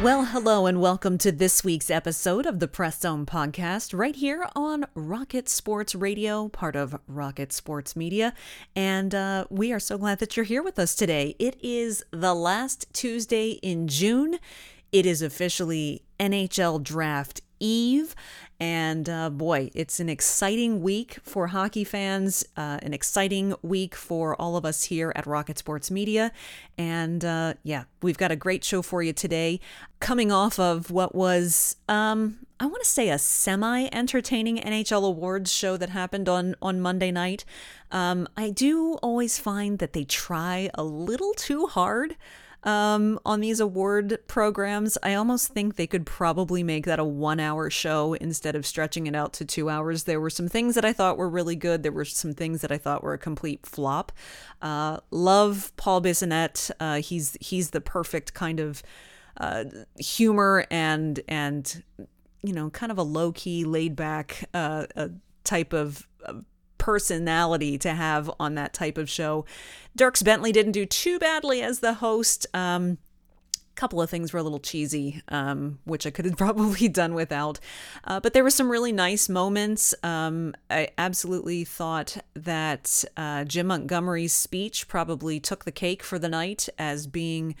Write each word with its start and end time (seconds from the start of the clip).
Well, 0.00 0.26
hello, 0.26 0.66
and 0.66 0.80
welcome 0.80 1.18
to 1.18 1.32
this 1.32 1.64
week's 1.64 1.90
episode 1.90 2.46
of 2.46 2.60
the 2.60 2.68
Press 2.68 3.00
Zone 3.00 3.26
podcast, 3.26 3.98
right 3.98 4.14
here 4.14 4.46
on 4.54 4.86
Rocket 4.94 5.48
Sports 5.48 5.92
Radio, 5.92 6.48
part 6.48 6.76
of 6.76 7.00
Rocket 7.08 7.52
Sports 7.52 7.96
Media. 7.96 8.32
And 8.76 9.12
uh, 9.12 9.46
we 9.50 9.72
are 9.72 9.80
so 9.80 9.98
glad 9.98 10.20
that 10.20 10.36
you're 10.36 10.44
here 10.44 10.62
with 10.62 10.78
us 10.78 10.94
today. 10.94 11.34
It 11.40 11.56
is 11.60 12.04
the 12.12 12.32
last 12.32 12.86
Tuesday 12.92 13.58
in 13.60 13.88
June. 13.88 14.38
It 14.92 15.04
is 15.04 15.20
officially 15.20 16.04
NHL 16.20 16.80
Draft 16.80 17.40
Eve. 17.58 18.14
And 18.60 19.08
uh, 19.08 19.30
boy, 19.30 19.70
it's 19.72 20.00
an 20.00 20.08
exciting 20.08 20.82
week 20.82 21.18
for 21.22 21.48
hockey 21.48 21.84
fans, 21.84 22.44
uh, 22.56 22.78
an 22.82 22.92
exciting 22.92 23.54
week 23.62 23.94
for 23.94 24.34
all 24.40 24.56
of 24.56 24.64
us 24.64 24.84
here 24.84 25.12
at 25.14 25.26
Rocket 25.26 25.58
Sports 25.58 25.92
Media. 25.92 26.32
And 26.76 27.24
uh, 27.24 27.54
yeah, 27.62 27.84
we've 28.02 28.18
got 28.18 28.32
a 28.32 28.36
great 28.36 28.64
show 28.64 28.82
for 28.82 29.00
you 29.00 29.12
today. 29.12 29.60
Coming 30.00 30.32
off 30.32 30.58
of 30.58 30.90
what 30.90 31.14
was, 31.14 31.76
um, 31.88 32.38
I 32.58 32.66
want 32.66 32.82
to 32.82 32.88
say, 32.88 33.10
a 33.10 33.18
semi 33.18 33.88
entertaining 33.92 34.56
NHL 34.56 35.06
Awards 35.06 35.52
show 35.52 35.76
that 35.76 35.90
happened 35.90 36.28
on, 36.28 36.56
on 36.60 36.80
Monday 36.80 37.12
night. 37.12 37.44
Um, 37.92 38.28
I 38.36 38.50
do 38.50 38.94
always 38.94 39.38
find 39.38 39.78
that 39.78 39.92
they 39.92 40.04
try 40.04 40.68
a 40.74 40.82
little 40.82 41.32
too 41.34 41.66
hard 41.66 42.16
um, 42.64 43.18
on 43.24 43.40
these 43.40 43.60
award 43.60 44.18
programs. 44.26 44.98
I 45.02 45.14
almost 45.14 45.48
think 45.48 45.76
they 45.76 45.86
could 45.86 46.06
probably 46.06 46.62
make 46.62 46.86
that 46.86 46.98
a 46.98 47.04
one 47.04 47.40
hour 47.40 47.70
show 47.70 48.14
instead 48.14 48.56
of 48.56 48.66
stretching 48.66 49.06
it 49.06 49.14
out 49.14 49.32
to 49.34 49.44
two 49.44 49.68
hours. 49.68 50.04
There 50.04 50.20
were 50.20 50.30
some 50.30 50.48
things 50.48 50.74
that 50.74 50.84
I 50.84 50.92
thought 50.92 51.16
were 51.16 51.28
really 51.28 51.56
good. 51.56 51.82
There 51.82 51.92
were 51.92 52.04
some 52.04 52.34
things 52.34 52.60
that 52.62 52.72
I 52.72 52.78
thought 52.78 53.02
were 53.02 53.14
a 53.14 53.18
complete 53.18 53.64
flop. 53.64 54.12
Uh, 54.60 54.98
love 55.10 55.72
Paul 55.76 56.02
Bissonnette. 56.02 56.70
Uh, 56.80 57.00
he's 57.00 57.36
he's 57.40 57.70
the 57.70 57.80
perfect 57.80 58.34
kind 58.34 58.60
of 58.60 58.82
uh, 59.36 59.64
humor 59.98 60.66
and 60.70 61.20
and 61.28 61.82
you 62.42 62.52
know 62.52 62.70
kind 62.70 62.90
of 62.90 62.98
a 62.98 63.02
low 63.02 63.32
key, 63.32 63.64
laid 63.64 63.94
back 63.94 64.48
uh, 64.52 64.86
type 65.44 65.72
of 65.72 66.08
personality 66.78 67.78
to 67.78 67.90
have 67.94 68.30
on 68.38 68.54
that 68.54 68.72
type 68.72 68.98
of 68.98 69.10
show. 69.10 69.44
Dierks 69.96 70.24
Bentley 70.24 70.52
didn't 70.52 70.72
do 70.72 70.86
too 70.86 71.18
badly 71.18 71.62
as 71.62 71.80
the 71.80 71.94
host. 71.94 72.46
Um, 72.54 72.98
a 73.54 73.74
couple 73.74 74.00
of 74.00 74.10
things 74.10 74.32
were 74.32 74.40
a 74.40 74.42
little 74.42 74.58
cheesy, 74.58 75.22
um, 75.28 75.78
which 75.84 76.06
I 76.06 76.10
could 76.10 76.24
have 76.24 76.36
probably 76.38 76.88
done 76.88 77.14
without. 77.14 77.60
Uh, 78.04 78.20
but 78.20 78.32
there 78.32 78.44
were 78.44 78.50
some 78.50 78.70
really 78.70 78.92
nice 78.92 79.28
moments. 79.28 79.94
Um, 80.02 80.54
I 80.70 80.90
absolutely 80.96 81.64
thought 81.64 82.16
that 82.34 83.04
uh, 83.16 83.44
Jim 83.44 83.66
Montgomery's 83.66 84.32
speech 84.32 84.88
probably 84.88 85.40
took 85.40 85.64
the 85.64 85.72
cake 85.72 86.02
for 86.02 86.18
the 86.18 86.28
night 86.28 86.68
as 86.78 87.06
being 87.06 87.54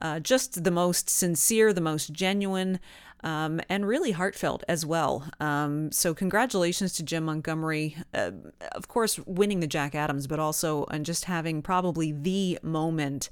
uh, 0.00 0.20
just 0.20 0.62
the 0.64 0.70
most 0.70 1.10
sincere, 1.10 1.72
the 1.72 1.80
most 1.80 2.12
genuine 2.12 2.78
um, 3.24 3.60
and 3.68 3.86
really 3.86 4.12
heartfelt 4.12 4.62
as 4.68 4.86
well. 4.86 5.28
Um, 5.40 5.90
so, 5.92 6.14
congratulations 6.14 6.92
to 6.94 7.02
Jim 7.02 7.24
Montgomery, 7.24 7.96
uh, 8.14 8.32
of 8.72 8.88
course, 8.88 9.18
winning 9.26 9.60
the 9.60 9.66
Jack 9.66 9.94
Adams, 9.94 10.26
but 10.26 10.38
also 10.38 10.84
and 10.86 11.04
just 11.04 11.24
having 11.26 11.62
probably 11.62 12.12
the 12.12 12.58
moment 12.62 13.30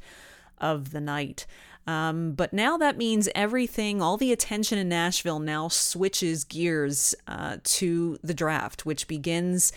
of 0.58 0.90
the 0.90 1.00
night. 1.00 1.46
Um, 1.86 2.32
but 2.32 2.52
now 2.52 2.76
that 2.78 2.96
means 2.96 3.28
everything, 3.34 4.02
all 4.02 4.16
the 4.16 4.32
attention 4.32 4.78
in 4.78 4.88
Nashville 4.88 5.38
now 5.38 5.68
switches 5.68 6.42
gears 6.42 7.14
uh, 7.28 7.58
to 7.62 8.18
the 8.24 8.34
draft, 8.34 8.84
which 8.84 9.06
begins 9.06 9.72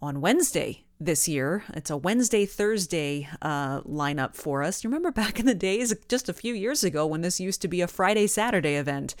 on 0.00 0.20
Wednesday 0.20 0.84
this 1.00 1.28
year. 1.28 1.64
It's 1.74 1.90
a 1.90 1.96
Wednesday 1.96 2.44
Thursday 2.44 3.28
uh, 3.40 3.82
lineup 3.82 4.34
for 4.34 4.62
us. 4.62 4.82
You 4.82 4.90
remember 4.90 5.10
back 5.12 5.38
in 5.38 5.46
the 5.46 5.54
days, 5.54 5.94
just 6.08 6.28
a 6.28 6.32
few 6.32 6.54
years 6.54 6.82
ago, 6.82 7.06
when 7.06 7.20
this 7.20 7.40
used 7.40 7.62
to 7.62 7.68
be 7.68 7.80
a 7.80 7.88
Friday 7.88 8.26
Saturday 8.26 8.74
event. 8.74 9.14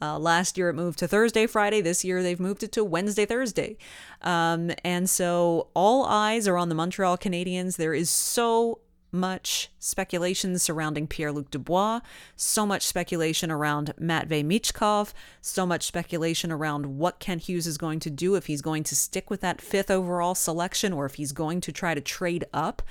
Uh, 0.00 0.18
last 0.18 0.58
year 0.58 0.68
it 0.68 0.74
moved 0.74 0.98
to 0.98 1.08
Thursday 1.08 1.46
Friday. 1.46 1.80
This 1.80 2.04
year 2.04 2.22
they've 2.22 2.40
moved 2.40 2.62
it 2.62 2.72
to 2.72 2.84
Wednesday 2.84 3.24
Thursday. 3.24 3.76
Um, 4.20 4.72
and 4.84 5.08
so 5.08 5.68
all 5.74 6.04
eyes 6.04 6.46
are 6.46 6.58
on 6.58 6.68
the 6.68 6.74
Montreal 6.74 7.16
Canadiens. 7.18 7.76
There 7.76 7.94
is 7.94 8.10
so 8.10 8.80
much 9.12 9.70
speculation 9.78 10.58
surrounding 10.58 11.06
Pierre 11.06 11.32
Luc 11.32 11.50
Dubois, 11.50 12.00
so 12.34 12.66
much 12.66 12.86
speculation 12.86 13.50
around 13.50 13.92
Matvey 13.98 14.42
Michkov, 14.42 15.12
so 15.40 15.66
much 15.66 15.84
speculation 15.84 16.50
around 16.50 16.86
what 16.98 17.20
Kent 17.20 17.42
Hughes 17.42 17.66
is 17.66 17.76
going 17.78 18.00
to 18.00 18.10
do 18.10 18.34
if 18.34 18.46
he's 18.46 18.62
going 18.62 18.82
to 18.84 18.96
stick 18.96 19.28
with 19.28 19.42
that 19.42 19.60
fifth 19.60 19.90
overall 19.90 20.34
selection 20.34 20.92
or 20.92 21.04
if 21.04 21.14
he's 21.14 21.32
going 21.32 21.60
to 21.60 21.72
try 21.72 21.94
to 21.94 22.00
trade 22.00 22.44
up. 22.52 22.82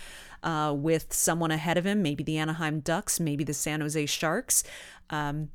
Uh, 0.43 0.73
with 0.75 1.13
someone 1.13 1.51
ahead 1.51 1.77
of 1.77 1.85
him, 1.85 2.01
maybe 2.01 2.23
the 2.23 2.35
Anaheim 2.35 2.79
Ducks, 2.79 3.19
maybe 3.19 3.43
the 3.43 3.53
San 3.53 3.79
Jose 3.79 4.07
Sharks. 4.07 4.63
Um, 5.11 5.49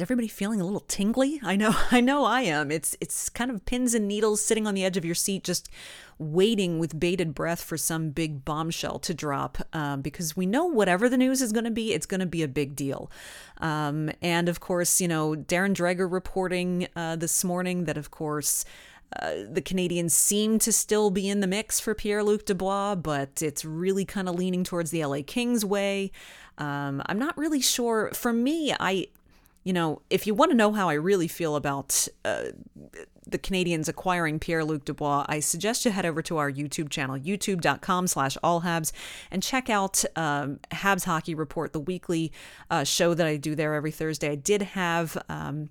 is 0.00 0.02
everybody 0.02 0.28
feeling 0.28 0.62
a 0.62 0.64
little 0.64 0.80
tingly? 0.80 1.38
I 1.42 1.56
know, 1.56 1.74
I 1.90 2.00
know 2.00 2.24
I 2.24 2.40
am. 2.40 2.70
It's 2.70 2.96
it's 3.02 3.28
kind 3.28 3.50
of 3.50 3.66
pins 3.66 3.92
and 3.92 4.08
needles 4.08 4.42
sitting 4.42 4.66
on 4.66 4.72
the 4.72 4.82
edge 4.82 4.96
of 4.96 5.04
your 5.04 5.14
seat, 5.14 5.44
just 5.44 5.68
waiting 6.18 6.78
with 6.78 6.98
bated 6.98 7.34
breath 7.34 7.62
for 7.62 7.76
some 7.76 8.08
big 8.08 8.42
bombshell 8.42 8.98
to 9.00 9.12
drop, 9.12 9.58
um, 9.74 10.00
because 10.00 10.34
we 10.34 10.46
know 10.46 10.64
whatever 10.64 11.06
the 11.10 11.18
news 11.18 11.42
is 11.42 11.52
going 11.52 11.66
to 11.66 11.70
be, 11.70 11.92
it's 11.92 12.06
going 12.06 12.20
to 12.20 12.26
be 12.26 12.42
a 12.42 12.48
big 12.48 12.74
deal. 12.74 13.10
Um, 13.58 14.10
and 14.22 14.48
of 14.48 14.58
course, 14.58 15.02
you 15.02 15.08
know, 15.08 15.34
Darren 15.34 15.74
Dreger 15.74 16.10
reporting 16.10 16.88
uh, 16.96 17.16
this 17.16 17.44
morning 17.44 17.84
that, 17.84 17.98
of 17.98 18.10
course. 18.10 18.64
Uh, 19.20 19.42
the 19.50 19.60
Canadiens 19.60 20.12
seem 20.12 20.60
to 20.60 20.72
still 20.72 21.10
be 21.10 21.28
in 21.28 21.40
the 21.40 21.48
mix 21.48 21.80
for 21.80 21.96
Pierre 21.96 22.22
Luc 22.22 22.44
Dubois, 22.44 22.94
but 22.94 23.42
it's 23.42 23.64
really 23.64 24.04
kind 24.04 24.28
of 24.28 24.36
leaning 24.36 24.62
towards 24.62 24.92
the 24.92 25.04
LA 25.04 25.18
Kings 25.26 25.64
way. 25.64 26.12
Um, 26.58 27.02
I'm 27.06 27.18
not 27.18 27.36
really 27.36 27.60
sure. 27.60 28.12
For 28.12 28.32
me, 28.32 28.72
I 28.78 29.08
you 29.64 29.72
know, 29.72 30.02
if 30.08 30.26
you 30.26 30.34
want 30.34 30.50
to 30.50 30.56
know 30.56 30.72
how 30.72 30.88
I 30.88 30.94
really 30.94 31.28
feel 31.28 31.56
about 31.56 32.08
uh, 32.24 32.44
the 33.26 33.38
Canadiens 33.38 33.88
acquiring 33.88 34.38
Pierre-Luc 34.38 34.84
Dubois, 34.84 35.26
I 35.28 35.40
suggest 35.40 35.84
you 35.84 35.90
head 35.90 36.06
over 36.06 36.22
to 36.22 36.38
our 36.38 36.50
YouTube 36.50 36.88
channel, 36.88 37.18
youtube.com 37.18 38.06
slash 38.06 38.36
allhabs, 38.42 38.92
and 39.30 39.42
check 39.42 39.68
out 39.68 40.04
um, 40.16 40.60
Habs 40.70 41.04
Hockey 41.04 41.34
Report, 41.34 41.72
the 41.72 41.80
weekly 41.80 42.32
uh, 42.70 42.84
show 42.84 43.14
that 43.14 43.26
I 43.26 43.36
do 43.36 43.54
there 43.54 43.74
every 43.74 43.90
Thursday. 43.90 44.30
I 44.30 44.36
did 44.36 44.62
have... 44.62 45.16
Um, 45.28 45.70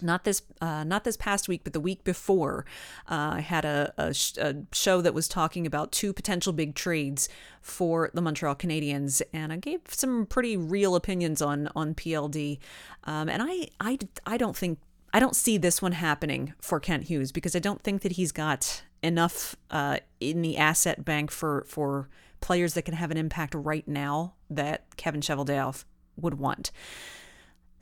not 0.00 0.24
this 0.24 0.42
uh, 0.60 0.84
not 0.84 1.04
this 1.04 1.16
past 1.16 1.48
week, 1.48 1.62
but 1.64 1.72
the 1.72 1.80
week 1.80 2.04
before, 2.04 2.64
uh, 3.10 3.34
I 3.34 3.40
had 3.40 3.64
a, 3.64 3.92
a, 3.98 4.14
sh- 4.14 4.36
a, 4.38 4.64
show 4.72 5.00
that 5.00 5.14
was 5.14 5.28
talking 5.28 5.66
about 5.66 5.92
two 5.92 6.12
potential 6.12 6.52
big 6.52 6.74
trades 6.74 7.28
for 7.60 8.10
the 8.14 8.20
Montreal 8.20 8.54
Canadiens, 8.54 9.22
and 9.32 9.52
I 9.52 9.56
gave 9.56 9.80
some 9.88 10.26
pretty 10.26 10.56
real 10.56 10.94
opinions 10.94 11.42
on 11.42 11.68
on 11.76 11.94
PLD, 11.94 12.58
um, 13.04 13.28
and 13.28 13.42
I, 13.42 13.68
I 13.80 13.98
I 14.26 14.36
don't 14.36 14.56
think 14.56 14.78
I 15.12 15.20
don't 15.20 15.36
see 15.36 15.58
this 15.58 15.82
one 15.82 15.92
happening 15.92 16.54
for 16.60 16.80
Kent 16.80 17.04
Hughes 17.04 17.32
because 17.32 17.54
I 17.54 17.58
don't 17.58 17.82
think 17.82 18.02
that 18.02 18.12
he's 18.12 18.32
got 18.32 18.82
enough 19.02 19.56
uh, 19.70 19.98
in 20.20 20.42
the 20.42 20.56
asset 20.56 21.04
bank 21.04 21.30
for 21.30 21.64
for 21.68 22.08
players 22.40 22.74
that 22.74 22.82
can 22.82 22.94
have 22.94 23.10
an 23.10 23.16
impact 23.16 23.54
right 23.54 23.86
now 23.86 24.34
that 24.50 24.96
Kevin 24.96 25.20
Cheveldayoff 25.20 25.84
would 26.16 26.34
want. 26.34 26.70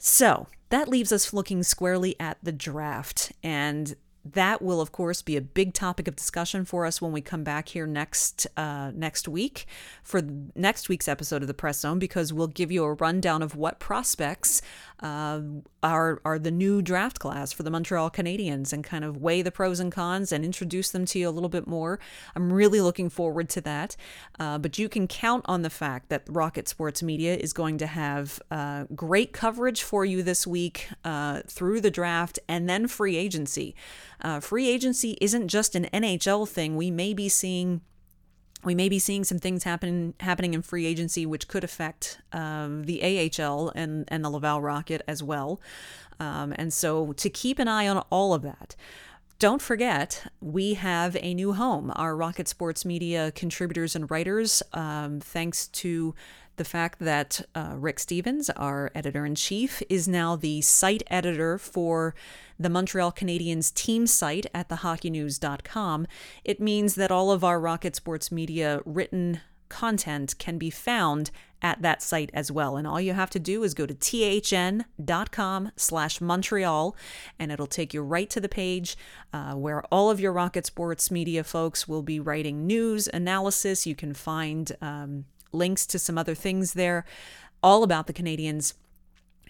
So 0.01 0.49
that 0.71 0.89
leaves 0.89 1.13
us 1.13 1.33
looking 1.33 1.63
squarely 1.63 2.19
at 2.19 2.39
the 2.43 2.53
draft. 2.53 3.33
And 3.43 3.95
that 4.25 4.61
will 4.61 4.81
of 4.81 4.93
course 4.93 5.23
be 5.23 5.37
a 5.37 5.41
big 5.41 5.73
topic 5.75 6.07
of 6.07 6.17
discussion 6.17 6.65
for 6.65 6.87
us 6.87 7.01
when 7.01 7.13
we 7.13 7.21
come 7.21 7.43
back 7.43 7.69
here 7.71 7.87
next 7.87 8.47
uh, 8.57 8.91
next 8.95 9.29
week 9.29 9.67
for 10.03 10.21
next 10.55 10.89
week's 10.89 11.09
episode 11.09 11.43
of 11.43 11.49
the 11.49 11.55
press 11.55 11.81
zone 11.81 11.99
because 11.99 12.33
we'll 12.33 12.47
give 12.47 12.71
you 12.71 12.85
a 12.85 12.95
rundown 12.95 13.43
of 13.43 13.57
what 13.57 13.79
prospects 13.79 14.61
uh, 15.01 15.41
are 15.83 16.21
are 16.25 16.39
the 16.39 16.51
new 16.51 16.83
draft 16.83 17.19
class 17.19 17.53
for 17.53 17.63
the 17.63 17.71
Montreal 17.71 18.11
Canadiens 18.11 18.73
and 18.73 18.85
kind 18.85 19.05
of 19.05 19.17
weigh 19.17 19.43
the 19.43 19.51
pros 19.51 19.81
and 19.81 19.91
cons 19.91 20.33
and 20.33 20.45
introduce 20.45 20.91
them 20.91 21.05
to 21.07 21.19
you 21.19 21.29
a 21.29 21.31
little 21.31 21.49
bit 21.49 21.67
more. 21.67 21.99
I'm 22.37 22.53
really 22.53 22.81
looking 22.81 23.09
forward 23.09 23.49
to 23.51 23.61
that. 23.63 23.97
Uh, 24.39 24.59
but 24.59 24.79
you 24.79 24.89
can 24.89 25.09
count 25.09 25.45
on 25.47 25.63
the 25.63 25.71
fact 25.71 26.09
that 26.11 26.23
Rocket 26.29 26.69
Sports 26.69 27.03
Media 27.03 27.35
is 27.35 27.53
going 27.53 27.79
to 27.79 27.87
have 27.87 28.41
uh, 28.51 28.85
great 28.95 29.33
coverage 29.33 29.83
for 29.83 30.05
you 30.05 30.23
this 30.23 30.47
week 30.47 30.89
uh, 31.05 31.41
through 31.47 31.81
the 31.81 31.91
draft 31.91 32.39
and 32.49 32.69
then 32.69 32.87
free 32.87 33.17
agency. 33.17 33.75
Uh, 34.23 34.41
free 34.41 34.69
agency 34.69 35.17
isn't 35.21 35.49
just 35.49 35.75
an 35.75 35.87
NHL 35.93 36.49
thing. 36.49 36.77
We 36.77 36.91
may 36.91 37.15
be 37.15 37.29
seeing 37.29 37.81
we 38.63 38.75
may 38.75 38.91
be 38.91 38.99
seeing 38.99 39.25
some 39.25 39.39
things 39.39 39.65
happen 39.65 40.13
happening 40.21 40.53
in 40.53 40.61
free 40.61 40.85
agency 40.85 41.25
which 41.25 41.49
could 41.49 41.65
affect 41.65 42.21
um, 42.33 42.85
the 42.85 43.03
AHL 43.03 43.73
and 43.75 44.05
and 44.09 44.25
the 44.25 44.31
Laval 44.31 44.61
Rocket 44.61 45.03
as 45.09 45.23
well. 45.23 45.61
Um, 46.19 46.53
and 46.57 46.73
so 46.73 47.13
to 47.15 47.31
keep 47.31 47.59
an 47.59 47.69
eye 47.69 47.89
on 47.89 48.05
all 48.11 48.35
of 48.35 48.43
that. 48.43 48.77
Don't 49.39 49.63
forget, 49.63 50.31
we 50.43 50.75
have 50.75 51.17
a 51.19 51.33
new 51.33 51.55
home. 51.55 51.91
Our 51.97 52.15
Rocket 52.15 52.47
Sports 52.47 52.85
Media 52.85 53.33
contributors 53.33 53.97
and 53.97 54.11
writers, 54.11 54.63
um, 54.75 55.19
thanks 55.19 55.69
to 55.69 56.15
the 56.61 56.65
fact 56.67 56.99
that 56.99 57.41
uh, 57.55 57.73
Rick 57.75 57.99
Stevens, 57.99 58.51
our 58.51 58.91
editor 58.95 59.25
in 59.25 59.35
chief, 59.35 59.83
is 59.89 60.07
now 60.07 60.37
the 60.37 60.61
site 60.61 61.03
editor 61.07 61.57
for 61.57 62.15
the 62.59 62.69
Montreal 62.69 63.13
Canadiens 63.13 63.73
team 63.73 64.07
site 64.07 64.45
at 64.53 64.69
thehockeynews.com. 64.69 66.07
It 66.45 66.61
means 66.61 66.97
that 66.97 67.11
all 67.11 67.33
of 67.33 67.43
our 67.43 67.59
Rocket 67.59 67.97
Sports 67.97 68.31
Media 68.31 68.83
written 68.85 69.41
content 69.71 70.37
can 70.39 70.59
be 70.59 70.69
found 70.69 71.31
at 71.63 71.81
that 71.81 72.03
site 72.03 72.29
as 72.35 72.53
well. 72.53 72.77
And 72.77 72.87
all 72.87 73.01
you 73.01 73.15
have 73.15 73.31
to 73.31 73.39
do 73.39 73.63
is 73.63 73.73
go 73.73 73.87
to 73.87 73.95
thn.com 73.95 75.73
slash 75.77 76.21
Montreal, 76.21 76.95
and 77.39 77.51
it'll 77.51 77.67
take 77.67 77.95
you 77.95 78.03
right 78.03 78.29
to 78.29 78.39
the 78.39 78.51
page 78.51 78.99
uh, 79.33 79.55
where 79.55 79.83
all 79.85 80.11
of 80.11 80.21
your 80.21 80.35
Rocket 80.35 80.67
Sports 80.67 81.11
media 81.11 81.43
folks 81.43 81.89
will 81.89 82.03
be 82.03 82.21
writing 82.21 82.67
news, 82.67 83.09
analysis. 83.09 83.87
You 83.87 83.95
can 83.95 84.13
find 84.13 84.71
um, 84.83 85.25
links 85.53 85.87
to 85.87 85.99
some 85.99 86.19
other 86.19 86.35
things 86.35 86.75
there, 86.75 87.05
all 87.63 87.83
about 87.83 88.07
the 88.07 88.13
Canadiens 88.13 88.75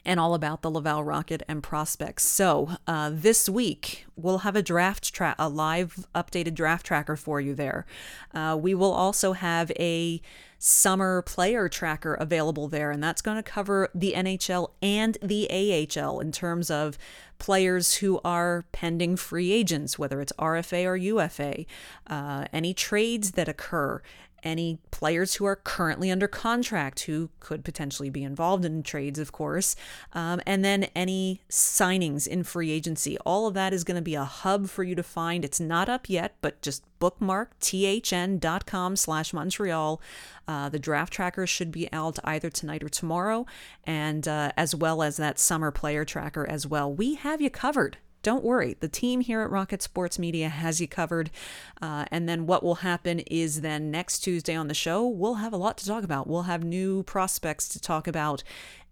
and 0.04 0.18
all 0.18 0.34
about 0.34 0.62
the 0.62 0.70
Laval 0.70 1.04
Rocket 1.04 1.42
and 1.46 1.62
prospects. 1.62 2.24
So 2.24 2.70
uh, 2.86 3.10
this 3.12 3.48
week 3.48 4.06
we'll 4.16 4.38
have 4.38 4.56
a 4.56 4.62
draft 4.62 5.12
track, 5.12 5.36
a 5.38 5.48
live 5.48 6.06
updated 6.14 6.54
draft 6.54 6.86
tracker 6.86 7.16
for 7.16 7.40
you 7.40 7.54
there. 7.54 7.86
Uh, 8.32 8.58
we 8.60 8.74
will 8.74 8.92
also 8.92 9.32
have 9.32 9.70
a 9.78 10.20
summer 10.58 11.22
player 11.22 11.68
tracker 11.68 12.14
available 12.14 12.68
there, 12.68 12.90
and 12.90 13.02
that's 13.02 13.22
going 13.22 13.36
to 13.36 13.42
cover 13.42 13.88
the 13.94 14.12
NHL 14.14 14.70
and 14.82 15.16
the 15.22 15.48
AHL 15.50 16.20
in 16.20 16.32
terms 16.32 16.70
of 16.70 16.98
players 17.38 17.96
who 17.96 18.20
are 18.24 18.66
pending 18.70 19.16
free 19.16 19.52
agents, 19.52 19.98
whether 19.98 20.20
it's 20.20 20.32
RFA 20.38 20.84
or 20.84 20.96
UFA, 20.96 21.64
uh, 22.06 22.44
any 22.52 22.74
trades 22.74 23.32
that 23.32 23.48
occur, 23.48 24.02
any 24.42 24.78
players 24.90 25.34
who 25.34 25.44
are 25.44 25.56
currently 25.56 26.10
under 26.10 26.28
contract 26.28 27.00
who 27.00 27.30
could 27.40 27.64
potentially 27.64 28.10
be 28.10 28.22
involved 28.22 28.64
in 28.64 28.82
trades, 28.82 29.18
of 29.18 29.32
course, 29.32 29.76
um, 30.12 30.40
and 30.46 30.64
then 30.64 30.84
any 30.94 31.40
signings 31.50 32.26
in 32.26 32.44
free 32.44 32.70
agency. 32.70 33.16
All 33.18 33.46
of 33.46 33.54
that 33.54 33.72
is 33.72 33.84
going 33.84 33.96
to 33.96 34.02
be 34.02 34.14
a 34.14 34.24
hub 34.24 34.68
for 34.68 34.84
you 34.84 34.94
to 34.94 35.02
find. 35.02 35.44
It's 35.44 35.60
not 35.60 35.88
up 35.88 36.08
yet, 36.08 36.36
but 36.40 36.60
just 36.62 36.84
bookmark 36.98 37.58
thn.com 37.60 38.96
slash 38.96 39.32
Montreal. 39.32 40.00
Uh, 40.46 40.68
the 40.68 40.78
draft 40.78 41.12
tracker 41.12 41.46
should 41.46 41.72
be 41.72 41.90
out 41.92 42.18
either 42.24 42.50
tonight 42.50 42.82
or 42.82 42.88
tomorrow, 42.88 43.46
and 43.84 44.26
uh, 44.28 44.52
as 44.56 44.74
well 44.74 45.02
as 45.02 45.16
that 45.16 45.38
summer 45.38 45.70
player 45.70 46.04
tracker 46.04 46.46
as 46.48 46.66
well. 46.66 46.92
We 46.92 47.14
have 47.14 47.40
you 47.40 47.50
covered. 47.50 47.98
Don't 48.22 48.44
worry, 48.44 48.76
the 48.80 48.88
team 48.88 49.20
here 49.20 49.40
at 49.40 49.50
Rocket 49.50 49.80
Sports 49.80 50.18
Media 50.18 50.50
has 50.50 50.78
you 50.78 50.86
covered. 50.86 51.30
Uh, 51.80 52.04
and 52.10 52.28
then 52.28 52.46
what 52.46 52.62
will 52.62 52.76
happen 52.76 53.20
is 53.20 53.62
then 53.62 53.90
next 53.90 54.18
Tuesday 54.20 54.54
on 54.54 54.68
the 54.68 54.74
show, 54.74 55.06
we'll 55.06 55.34
have 55.34 55.54
a 55.54 55.56
lot 55.56 55.78
to 55.78 55.86
talk 55.86 56.04
about. 56.04 56.26
We'll 56.26 56.42
have 56.42 56.62
new 56.62 57.02
prospects 57.04 57.68
to 57.70 57.80
talk 57.80 58.06
about 58.06 58.42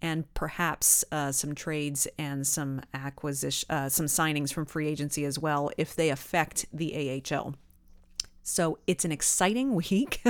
and 0.00 0.32
perhaps 0.32 1.04
uh, 1.12 1.32
some 1.32 1.54
trades 1.54 2.06
and 2.18 2.46
some 2.46 2.80
acquisition, 2.94 3.66
uh, 3.70 3.88
some 3.90 4.06
signings 4.06 4.52
from 4.52 4.64
free 4.64 4.88
agency 4.88 5.24
as 5.26 5.38
well 5.38 5.70
if 5.76 5.94
they 5.94 6.08
affect 6.08 6.64
the 6.72 7.22
AHL. 7.30 7.54
So 8.42 8.78
it's 8.86 9.04
an 9.04 9.12
exciting 9.12 9.74
week. 9.90 10.22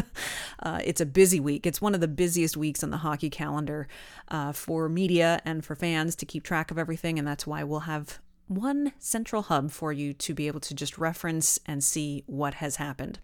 uh, 0.60 0.80
it's 0.84 1.00
a 1.00 1.06
busy 1.06 1.38
week. 1.38 1.66
It's 1.66 1.80
one 1.80 1.94
of 1.94 2.00
the 2.00 2.08
busiest 2.08 2.56
weeks 2.56 2.82
on 2.82 2.90
the 2.90 2.96
hockey 2.98 3.30
calendar 3.30 3.86
uh, 4.26 4.50
for 4.50 4.88
media 4.88 5.40
and 5.44 5.64
for 5.64 5.76
fans 5.76 6.16
to 6.16 6.26
keep 6.26 6.42
track 6.42 6.72
of 6.72 6.78
everything. 6.78 7.16
And 7.16 7.28
that's 7.28 7.46
why 7.46 7.62
we'll 7.62 7.80
have 7.80 8.18
one 8.48 8.92
central 8.98 9.42
hub 9.42 9.70
for 9.70 9.92
you 9.92 10.12
to 10.14 10.34
be 10.34 10.46
able 10.46 10.60
to 10.60 10.74
just 10.74 10.98
reference 10.98 11.58
and 11.66 11.82
see 11.84 12.24
what 12.26 12.54
has 12.54 12.76
happened. 12.76 13.18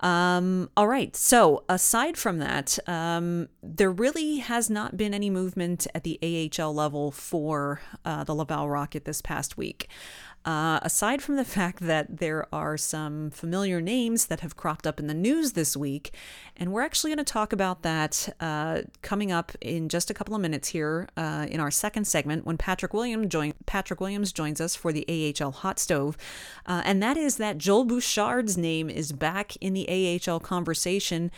Um, 0.00 0.70
all 0.76 0.86
right. 0.86 1.14
So, 1.16 1.64
aside 1.68 2.16
from 2.16 2.38
that, 2.38 2.78
um, 2.86 3.48
there 3.62 3.90
really 3.90 4.36
has 4.38 4.70
not 4.70 4.96
been 4.96 5.12
any 5.12 5.28
movement 5.28 5.86
at 5.94 6.04
the 6.04 6.18
AHL 6.22 6.72
level 6.72 7.10
for 7.10 7.80
uh, 8.04 8.22
the 8.24 8.34
Laval 8.34 8.68
Rocket 8.68 9.04
this 9.04 9.20
past 9.20 9.56
week. 9.56 9.88
Uh, 10.44 10.78
aside 10.82 11.20
from 11.20 11.36
the 11.36 11.44
fact 11.58 11.80
that 11.80 12.18
there 12.18 12.46
are 12.54 12.76
some 12.76 13.30
familiar 13.30 13.80
names 13.80 14.26
that 14.26 14.40
have 14.40 14.56
cropped 14.56 14.86
up 14.86 14.98
in 14.98 15.06
the 15.06 15.14
news 15.14 15.52
this 15.52 15.76
week, 15.76 16.14
and 16.56 16.72
we're 16.72 16.82
actually 16.82 17.10
going 17.10 17.24
to 17.24 17.32
talk 17.32 17.52
about 17.52 17.82
that 17.82 18.28
uh, 18.40 18.82
coming 19.02 19.30
up 19.30 19.52
in 19.60 19.88
just 19.88 20.10
a 20.10 20.14
couple 20.14 20.34
of 20.34 20.40
minutes 20.40 20.68
here 20.68 21.08
uh, 21.16 21.46
in 21.50 21.60
our 21.60 21.70
second 21.70 22.06
segment 22.06 22.46
when 22.46 22.56
Patrick 22.56 22.94
Williams 22.94 23.28
join 23.28 23.52
Patrick 23.66 24.00
Williams 24.00 24.32
joins 24.32 24.60
us 24.60 24.74
for 24.74 24.92
the 24.92 25.34
AHL 25.40 25.52
Hot 25.52 25.78
Stove, 25.78 26.16
uh, 26.66 26.82
and 26.84 27.02
that 27.02 27.16
is 27.16 27.36
that 27.36 27.58
Joel 27.58 27.84
Bouchard's 27.84 28.56
name 28.56 28.88
is 28.88 29.12
back 29.12 29.56
in 29.56 29.74
the 29.74 30.20
AHL 30.26 30.40
conversation. 30.40 31.30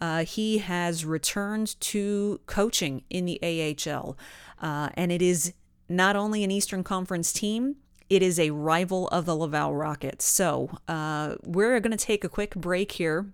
Uh, 0.00 0.24
he 0.24 0.58
has 0.58 1.04
returned 1.04 1.80
to 1.80 2.40
coaching 2.46 3.02
in 3.10 3.24
the 3.24 3.38
AHL, 3.42 4.16
uh, 4.60 4.90
and 4.94 5.10
it 5.10 5.22
is 5.22 5.52
not 5.88 6.16
only 6.16 6.44
an 6.44 6.50
Eastern 6.50 6.84
Conference 6.84 7.32
team, 7.32 7.76
it 8.10 8.22
is 8.22 8.38
a 8.38 8.50
rival 8.50 9.08
of 9.08 9.26
the 9.26 9.36
Laval 9.36 9.74
Rockets. 9.74 10.24
So 10.24 10.78
uh, 10.88 11.36
we're 11.44 11.78
going 11.80 11.96
to 11.96 12.04
take 12.04 12.24
a 12.24 12.28
quick 12.28 12.54
break 12.54 12.92
here 12.92 13.26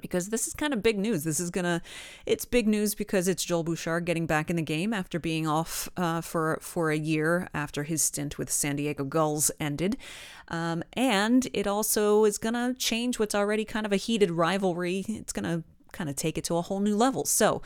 because 0.00 0.30
this 0.30 0.46
is 0.46 0.54
kind 0.54 0.72
of 0.72 0.82
big 0.82 0.98
news. 0.98 1.24
This 1.24 1.40
is 1.40 1.50
gonna, 1.50 1.82
it's 2.26 2.44
big 2.44 2.66
news 2.66 2.94
because 2.94 3.28
it's 3.28 3.44
Joel 3.44 3.62
Bouchard 3.62 4.04
getting 4.04 4.26
back 4.26 4.50
in 4.50 4.56
the 4.56 4.62
game 4.62 4.92
after 4.92 5.18
being 5.18 5.46
off 5.46 5.88
uh, 5.96 6.20
for 6.20 6.58
for 6.60 6.90
a 6.90 6.96
year 6.96 7.48
after 7.54 7.84
his 7.84 8.02
stint 8.02 8.38
with 8.38 8.50
San 8.50 8.76
Diego 8.76 9.04
Gulls 9.04 9.50
ended, 9.60 9.96
um, 10.48 10.82
and 10.94 11.48
it 11.52 11.66
also 11.66 12.24
is 12.24 12.38
gonna 12.38 12.74
change 12.74 13.18
what's 13.18 13.34
already 13.34 13.64
kind 13.64 13.86
of 13.86 13.92
a 13.92 13.96
heated 13.96 14.30
rivalry. 14.30 15.04
It's 15.08 15.32
gonna 15.32 15.62
kind 15.92 16.08
of 16.08 16.16
take 16.16 16.38
it 16.38 16.44
to 16.44 16.56
a 16.56 16.62
whole 16.62 16.80
new 16.80 16.96
level. 16.96 17.24
So. 17.24 17.62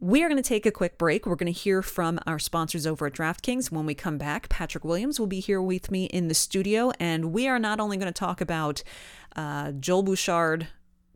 We're 0.00 0.28
going 0.28 0.42
to 0.42 0.48
take 0.48 0.66
a 0.66 0.70
quick 0.70 0.98
break. 0.98 1.24
We're 1.24 1.36
going 1.36 1.52
to 1.52 1.58
hear 1.58 1.80
from 1.80 2.18
our 2.26 2.38
sponsors 2.38 2.86
over 2.86 3.06
at 3.06 3.14
DraftKings. 3.14 3.70
When 3.70 3.86
we 3.86 3.94
come 3.94 4.18
back, 4.18 4.48
Patrick 4.48 4.84
Williams 4.84 5.20
will 5.20 5.26
be 5.26 5.40
here 5.40 5.62
with 5.62 5.90
me 5.90 6.06
in 6.06 6.28
the 6.28 6.34
studio, 6.34 6.92
and 6.98 7.32
we 7.32 7.46
are 7.48 7.58
not 7.58 7.80
only 7.80 7.96
going 7.96 8.12
to 8.12 8.18
talk 8.18 8.40
about 8.40 8.82
uh, 9.36 9.72
Joel 9.72 10.02
Bouchard 10.02 10.66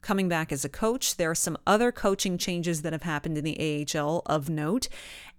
coming 0.01 0.29
back 0.29 0.53
as 0.53 0.65
a 0.65 0.69
coach. 0.69 1.17
There 1.17 1.31
are 1.31 1.35
some 1.35 1.59
other 1.67 1.91
coaching 1.91 2.39
changes 2.39 2.83
that 2.83 2.93
have 2.93 3.03
happened 3.03 3.37
in 3.37 3.45
the 3.45 3.87
AHL 3.95 4.23
of 4.27 4.49
note. 4.49 4.89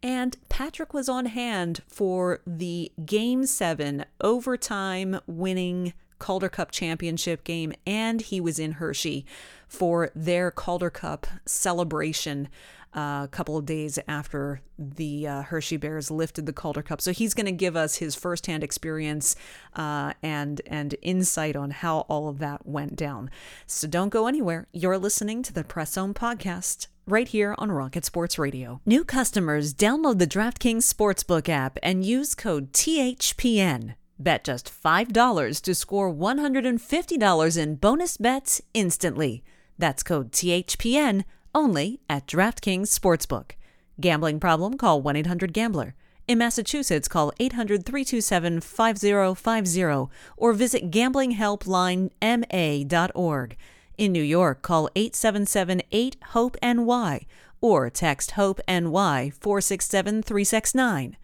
And 0.03 0.37
Patrick 0.49 0.93
was 0.93 1.09
on 1.09 1.27
hand 1.27 1.81
for 1.87 2.41
the 2.45 2.91
Game 3.05 3.45
7 3.45 4.05
overtime 4.21 5.19
winning 5.25 5.93
Calder 6.19 6.49
Cup 6.49 6.71
championship 6.71 7.43
game, 7.43 7.73
and 7.87 8.21
he 8.21 8.39
was 8.41 8.59
in 8.59 8.73
Hershey 8.73 9.25
for 9.67 10.11
their 10.13 10.51
Calder 10.51 10.89
Cup 10.89 11.25
celebration 11.45 12.49
a 12.93 13.29
couple 13.31 13.57
of 13.57 13.65
days 13.65 13.99
after 14.07 14.61
the 14.77 15.27
uh, 15.27 15.41
Hershey 15.43 15.77
Bears 15.77 16.09
lifted 16.09 16.45
the 16.45 16.53
Calder 16.53 16.81
Cup. 16.81 17.01
So 17.01 17.11
he's 17.11 17.33
going 17.33 17.45
to 17.45 17.51
give 17.51 17.75
us 17.75 17.97
his 17.97 18.15
firsthand 18.15 18.63
experience 18.63 19.35
uh, 19.75 20.13
and 20.23 20.61
and 20.65 20.95
insight 21.01 21.55
on 21.55 21.71
how 21.71 21.99
all 22.01 22.29
of 22.29 22.39
that 22.39 22.65
went 22.65 22.95
down. 22.95 23.29
So 23.67 23.87
don't 23.87 24.09
go 24.09 24.27
anywhere. 24.27 24.67
You're 24.73 24.97
listening 24.97 25.43
to 25.43 25.53
the 25.53 25.63
Press 25.63 25.93
Zone 25.93 26.13
podcast 26.13 26.87
right 27.05 27.27
here 27.27 27.55
on 27.57 27.71
Rocket 27.71 28.05
Sports 28.05 28.37
Radio. 28.37 28.81
New 28.85 29.03
customers 29.03 29.73
download 29.73 30.19
the 30.19 30.27
DraftKings 30.27 30.91
Sportsbook 30.91 31.49
app 31.49 31.77
and 31.81 32.05
use 32.05 32.35
code 32.35 32.71
THPN. 32.71 33.95
Bet 34.19 34.43
just 34.43 34.69
$5 34.69 35.61
to 35.61 35.75
score 35.75 36.13
$150 36.13 37.57
in 37.57 37.75
bonus 37.75 38.17
bets 38.17 38.61
instantly. 38.73 39.43
That's 39.77 40.03
code 40.03 40.31
THPN 40.33 41.23
only 41.53 41.99
at 42.09 42.25
DraftKings 42.27 42.87
Sportsbook. 42.87 43.51
Gambling 43.99 44.39
problem? 44.39 44.77
Call 44.77 45.01
1 45.01 45.15
800 45.15 45.51
Gambler. 45.53 45.95
In 46.27 46.37
Massachusetts, 46.37 47.07
call 47.07 47.33
800 47.39 47.83
327 47.85 48.61
5050 48.61 50.09
or 50.37 50.53
visit 50.53 50.91
gamblinghelplinema.org. 50.91 53.57
In 53.97 54.11
New 54.11 54.23
York, 54.23 54.61
call 54.61 54.89
877 54.95 55.81
8 55.91 56.15
HOPE 56.21 56.57
NY 56.61 57.25
or 57.61 57.89
text 57.89 58.31
HOPE 58.31 58.59
NY 58.67 59.31
467 59.39 60.23
369. 60.23 61.17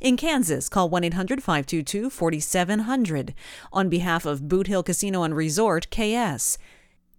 In 0.00 0.16
Kansas, 0.16 0.68
call 0.68 0.88
1 0.90 1.04
800 1.04 1.42
522 1.42 2.10
4700 2.10 3.34
on 3.72 3.88
behalf 3.88 4.26
of 4.26 4.48
Boot 4.48 4.66
Hill 4.66 4.82
Casino 4.82 5.22
and 5.22 5.36
Resort, 5.36 5.88
KS. 5.90 6.58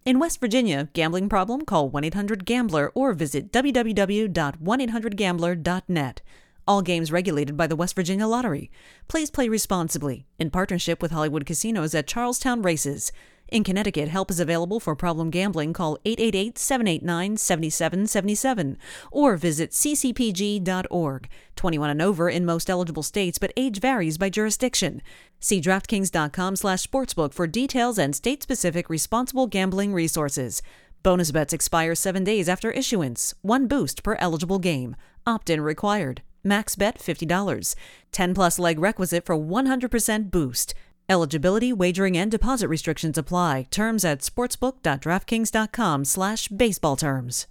In 0.02 0.18
West 0.18 0.40
Virginia, 0.40 0.88
gambling 0.94 1.28
problem? 1.28 1.66
Call 1.66 1.90
1 1.90 2.04
800 2.04 2.46
Gambler 2.46 2.90
or 2.94 3.12
visit 3.12 3.52
www.1800Gambler.net. 3.52 6.22
All 6.66 6.80
games 6.80 7.12
regulated 7.12 7.54
by 7.54 7.66
the 7.66 7.76
West 7.76 7.94
Virginia 7.94 8.26
Lottery. 8.26 8.70
Please 9.08 9.30
play 9.30 9.50
responsibly 9.50 10.24
in 10.38 10.50
partnership 10.50 11.02
with 11.02 11.10
Hollywood 11.10 11.44
Casinos 11.44 11.94
at 11.94 12.06
Charlestown 12.06 12.62
Races. 12.62 13.12
In 13.50 13.64
Connecticut, 13.64 14.08
help 14.08 14.30
is 14.30 14.38
available 14.38 14.78
for 14.78 14.94
problem 14.94 15.28
gambling. 15.30 15.72
Call 15.72 15.98
888 16.04 16.56
789 16.56 17.36
7777 17.36 18.78
or 19.10 19.36
visit 19.36 19.70
ccpg.org. 19.72 21.28
21 21.56 21.90
and 21.90 22.00
over 22.02 22.28
in 22.28 22.44
most 22.44 22.70
eligible 22.70 23.02
states, 23.02 23.38
but 23.38 23.52
age 23.56 23.80
varies 23.80 24.18
by 24.18 24.30
jurisdiction. 24.30 25.02
See 25.40 25.60
DraftKings.com 25.60 26.56
slash 26.56 26.86
sportsbook 26.86 27.34
for 27.34 27.48
details 27.48 27.98
and 27.98 28.14
state 28.14 28.42
specific 28.42 28.88
responsible 28.88 29.48
gambling 29.48 29.92
resources. 29.92 30.62
Bonus 31.02 31.32
bets 31.32 31.52
expire 31.52 31.94
seven 31.94 32.22
days 32.22 32.48
after 32.48 32.70
issuance. 32.70 33.34
One 33.42 33.66
boost 33.66 34.04
per 34.04 34.16
eligible 34.20 34.58
game. 34.60 34.94
Opt 35.26 35.50
in 35.50 35.60
required. 35.60 36.22
Max 36.44 36.76
bet 36.76 36.98
$50. 36.98 37.74
10 38.12 38.34
plus 38.34 38.58
leg 38.58 38.78
requisite 38.78 39.24
for 39.26 39.36
100% 39.36 40.30
boost. 40.30 40.74
Eligibility, 41.10 41.72
wagering, 41.72 42.16
and 42.16 42.30
deposit 42.30 42.68
restrictions 42.68 43.18
apply. 43.18 43.66
Terms 43.70 44.04
at 44.04 44.20
sportsbook.draftkings.com 44.20 46.04
slash 46.04 46.48
baseball 46.48 46.96
terms. 46.96 47.48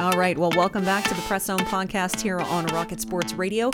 All 0.00 0.18
right. 0.18 0.36
Well, 0.36 0.50
welcome 0.56 0.84
back 0.84 1.04
to 1.04 1.14
the 1.14 1.22
Press 1.22 1.44
Zone 1.44 1.58
podcast 1.60 2.20
here 2.20 2.40
on 2.40 2.66
Rocket 2.66 3.00
Sports 3.00 3.34
Radio. 3.34 3.70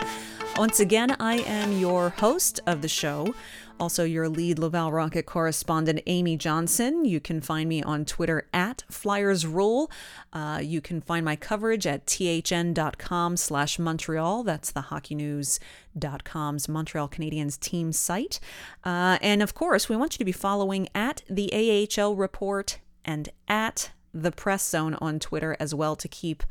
Once 0.59 0.81
again, 0.81 1.17
I 1.21 1.37
am 1.47 1.73
your 1.79 2.11
host 2.11 2.61
of 2.67 2.83
the 2.83 2.89
show, 2.89 3.35
also 3.81 4.05
your 4.05 4.29
lead 4.29 4.59
Laval 4.59 4.93
Rocket 4.93 5.27
correspondent, 5.27 6.01
Amy 6.07 6.37
Johnson. 6.37 7.05
You 7.05 7.19
can 7.21 7.41
find 7.41 7.69
me 7.69 7.83
on 7.83 8.05
Twitter 8.05 8.47
at 8.53 8.85
Flyers 8.91 9.47
Rule. 9.47 9.91
Uh, 10.33 10.61
you 10.63 10.81
can 10.81 11.01
find 11.01 11.25
my 11.25 11.37
coverage 11.37 11.87
at 11.87 12.07
thn.com 12.07 13.37
slash 13.37 13.79
Montreal. 13.79 14.43
That's 14.45 14.71
the 14.71 14.83
hockey 14.83 15.09
hockeynews.com's 15.09 16.69
Montreal 16.69 17.09
Canadiens 17.09 17.59
team 17.59 17.93
site. 17.93 18.41
Uh, 18.85 19.19
and 19.23 19.43
of 19.43 19.55
course, 19.55 19.89
we 19.89 19.97
want 19.97 20.15
you 20.15 20.19
to 20.19 20.25
be 20.25 20.33
following 20.33 20.89
at 20.95 21.23
the 21.29 21.89
AHL 21.99 22.17
Report 22.17 22.79
and 23.05 23.29
at 23.47 23.91
the 24.13 24.33
press 24.33 24.69
zone 24.69 24.95
on 25.01 25.19
Twitter 25.19 25.57
as 25.61 25.75
well 25.75 25.97
to 25.97 26.09
keep 26.09 26.43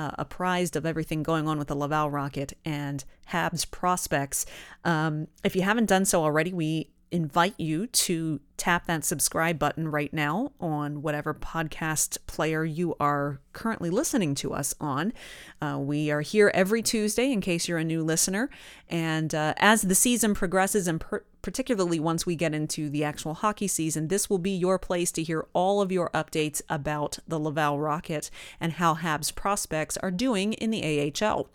uh, 0.00 0.12
apprised 0.18 0.76
of 0.76 0.86
everything 0.86 1.22
going 1.22 1.46
on 1.46 1.58
with 1.58 1.68
the 1.68 1.74
Laval 1.74 2.10
Rocket 2.10 2.54
and 2.64 3.04
Habs 3.30 3.70
prospects. 3.70 4.46
Um, 4.82 5.28
if 5.44 5.54
you 5.54 5.60
haven't 5.60 5.90
done 5.90 6.06
so 6.06 6.24
already, 6.24 6.54
we 6.54 6.88
invite 7.10 7.54
you 7.58 7.86
to 7.86 8.40
tap 8.56 8.86
that 8.86 9.04
subscribe 9.04 9.58
button 9.58 9.88
right 9.88 10.14
now 10.14 10.52
on 10.58 11.02
whatever 11.02 11.34
podcast 11.34 12.16
player 12.26 12.64
you 12.64 12.94
are 12.98 13.40
currently 13.52 13.90
listening 13.90 14.34
to 14.36 14.54
us 14.54 14.74
on. 14.80 15.12
Uh, 15.60 15.76
we 15.78 16.10
are 16.10 16.22
here 16.22 16.50
every 16.54 16.80
Tuesday 16.80 17.30
in 17.30 17.42
case 17.42 17.68
you're 17.68 17.78
a 17.78 17.84
new 17.84 18.02
listener. 18.02 18.48
And 18.88 19.34
uh, 19.34 19.52
as 19.58 19.82
the 19.82 19.94
season 19.94 20.34
progresses, 20.34 20.88
and 20.88 20.98
per- 20.98 21.24
particularly 21.42 22.00
once 22.00 22.26
we 22.26 22.36
get 22.36 22.54
into 22.54 22.90
the 22.90 23.04
actual 23.04 23.34
hockey 23.34 23.68
season, 23.68 24.08
this 24.08 24.28
will 24.28 24.38
be 24.38 24.50
your 24.50 24.78
place 24.78 25.10
to 25.12 25.22
hear 25.22 25.46
all 25.52 25.80
of 25.80 25.92
your 25.92 26.10
updates 26.10 26.62
about 26.68 27.18
the 27.26 27.38
Laval 27.38 27.78
Rocket 27.78 28.30
and 28.60 28.74
how 28.74 28.94
Habs 28.94 29.34
prospects 29.34 29.96
are 29.98 30.10
doing 30.10 30.52
in 30.54 30.70
the 30.70 31.12
AHL. 31.22 31.48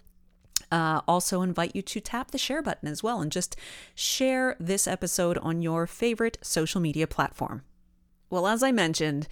Uh, 0.71 1.01
also, 1.07 1.41
invite 1.41 1.75
you 1.75 1.81
to 1.81 1.99
tap 1.99 2.31
the 2.31 2.37
share 2.37 2.61
button 2.61 2.87
as 2.87 3.03
well 3.03 3.21
and 3.21 3.31
just 3.31 3.55
share 3.93 4.55
this 4.59 4.87
episode 4.87 5.37
on 5.39 5.61
your 5.61 5.85
favorite 5.85 6.37
social 6.41 6.81
media 6.81 7.05
platform. 7.05 7.63
Well, 8.29 8.47
as 8.47 8.63
I 8.63 8.71
mentioned, 8.71 9.27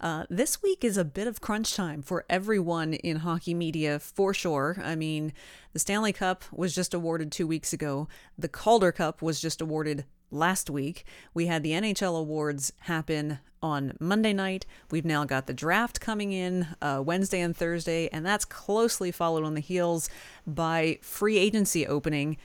uh, 0.00 0.24
this 0.30 0.62
week 0.62 0.82
is 0.82 0.96
a 0.96 1.04
bit 1.04 1.26
of 1.26 1.40
crunch 1.40 1.74
time 1.74 2.00
for 2.00 2.24
everyone 2.30 2.94
in 2.94 3.18
hockey 3.18 3.52
media 3.52 3.98
for 3.98 4.32
sure. 4.32 4.80
I 4.82 4.96
mean, 4.96 5.32
the 5.74 5.78
Stanley 5.78 6.14
Cup 6.14 6.44
was 6.50 6.74
just 6.74 6.94
awarded 6.94 7.30
two 7.30 7.46
weeks 7.46 7.72
ago, 7.72 8.08
the 8.38 8.48
Calder 8.48 8.90
Cup 8.90 9.20
was 9.20 9.40
just 9.40 9.60
awarded 9.60 10.04
last 10.30 10.70
week. 10.70 11.04
We 11.34 11.46
had 11.46 11.62
the 11.62 11.72
NHL 11.72 12.18
awards 12.18 12.72
happen 12.80 13.38
on 13.62 13.94
Monday 14.00 14.32
night. 14.32 14.66
We've 14.90 15.04
now 15.04 15.24
got 15.24 15.46
the 15.46 15.54
draft 15.54 16.00
coming 16.00 16.32
in 16.32 16.68
uh, 16.80 17.02
Wednesday 17.04 17.40
and 17.40 17.56
Thursday, 17.56 18.08
and 18.12 18.24
that's 18.24 18.44
closely 18.44 19.10
followed 19.10 19.44
on 19.44 19.54
the 19.54 19.60
heels 19.60 20.08
by 20.46 20.98
free 21.02 21.38
agency 21.38 21.86
opening. 21.86 22.36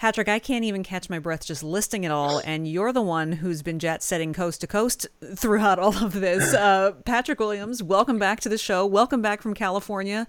Patrick, 0.00 0.30
I 0.30 0.38
can't 0.38 0.64
even 0.64 0.82
catch 0.82 1.10
my 1.10 1.18
breath 1.18 1.44
just 1.44 1.62
listing 1.62 2.04
it 2.04 2.10
all, 2.10 2.40
and 2.46 2.66
you're 2.66 2.90
the 2.90 3.02
one 3.02 3.32
who's 3.32 3.60
been 3.60 3.78
jet 3.78 4.02
setting 4.02 4.32
coast 4.32 4.62
to 4.62 4.66
coast 4.66 5.06
throughout 5.36 5.78
all 5.78 5.94
of 6.02 6.14
this. 6.14 6.54
Uh, 6.60 6.92
Patrick 7.04 7.38
Williams, 7.38 7.82
welcome 7.82 8.18
back 8.18 8.40
to 8.40 8.48
the 8.48 8.56
show. 8.56 8.86
Welcome 8.86 9.20
back 9.20 9.42
from 9.42 9.52
California. 9.52 10.26